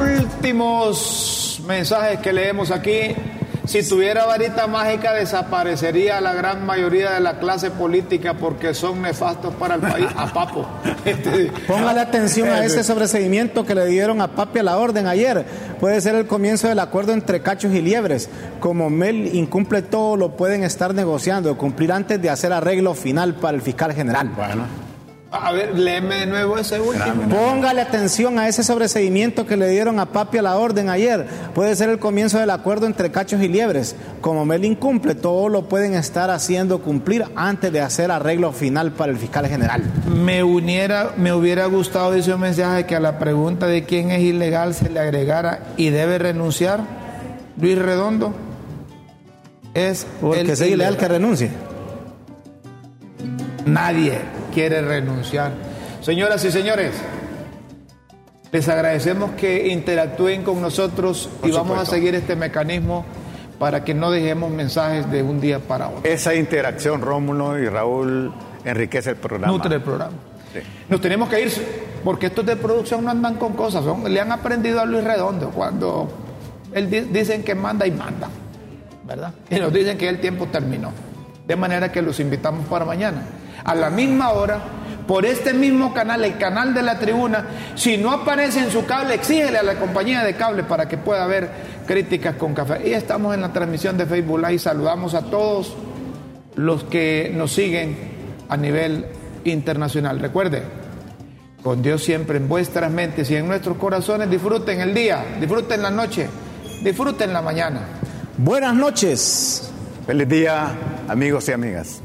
[0.00, 3.14] Últimos mensajes que leemos aquí.
[3.66, 9.54] Si tuviera varita mágica desaparecería la gran mayoría de la clase política porque son nefastos
[9.54, 10.06] para el país.
[10.16, 10.66] A papo.
[11.04, 15.46] Este, Póngale atención a ese sobreseguimiento que le dieron a Papi a la orden ayer.
[15.78, 18.28] Puede ser el comienzo del acuerdo entre cachos y liebres.
[18.58, 23.56] Como Mel incumple todo, lo pueden estar negociando, cumplir antes de hacer arreglo final para
[23.56, 24.30] el fiscal general.
[24.36, 24.64] Bueno,
[25.30, 27.28] A ver, léeme de nuevo ese último.
[27.28, 31.26] Póngale atención a ese sobreseguimiento que le dieron a Papi a la orden ayer.
[31.52, 33.96] Puede ser el comienzo del acuerdo entre cachos y liebres.
[34.20, 39.10] Como Mel incumple, todo lo pueden estar haciendo cumplir antes de hacer arreglo final para
[39.10, 39.82] el fiscal general.
[40.06, 44.20] Me uniera, me hubiera gustado, dice un mensaje, que a la pregunta de quién es
[44.20, 46.80] ilegal se le agregara y debe renunciar.
[47.60, 48.32] Luis Redondo
[49.74, 51.50] es Porque el sea ilegal que renuncie.
[53.64, 54.20] Nadie
[54.56, 55.52] quiere renunciar.
[56.00, 56.92] Señoras y señores,
[58.52, 61.82] les agradecemos que interactúen con nosotros y vamos supuesto.
[61.82, 63.04] a seguir este mecanismo
[63.58, 66.10] para que no dejemos mensajes de un día para otro.
[66.10, 68.32] esa interacción, Rómulo y Raúl,
[68.64, 69.52] enriquece el programa.
[69.52, 70.12] Nutre el programa.
[70.54, 70.60] Sí.
[70.88, 71.52] Nos tenemos que ir
[72.02, 75.50] porque estos de producción no andan con cosas, son- le han aprendido a Luis Redondo
[75.50, 76.08] cuando
[76.72, 78.28] él di- dicen que manda y manda,
[79.06, 79.34] ¿verdad?
[79.50, 80.92] Y nos dicen que el tiempo terminó.
[81.46, 83.22] De manera que los invitamos para mañana.
[83.66, 84.60] A la misma hora,
[85.06, 89.14] por este mismo canal, el canal de la tribuna, si no aparece en su cable,
[89.14, 91.50] exígele a la compañía de cable para que pueda ver
[91.86, 92.88] críticas con café.
[92.88, 94.60] Y estamos en la transmisión de Facebook Live.
[94.60, 95.76] Saludamos a todos
[96.54, 97.96] los que nos siguen
[98.48, 99.06] a nivel
[99.44, 100.20] internacional.
[100.20, 100.62] Recuerde,
[101.62, 105.90] con Dios siempre en vuestras mentes y en nuestros corazones, disfruten el día, disfruten la
[105.90, 106.28] noche,
[106.82, 107.80] disfruten la mañana.
[108.38, 109.72] Buenas noches.
[110.06, 110.70] Feliz día,
[111.08, 112.00] amigos y amigas.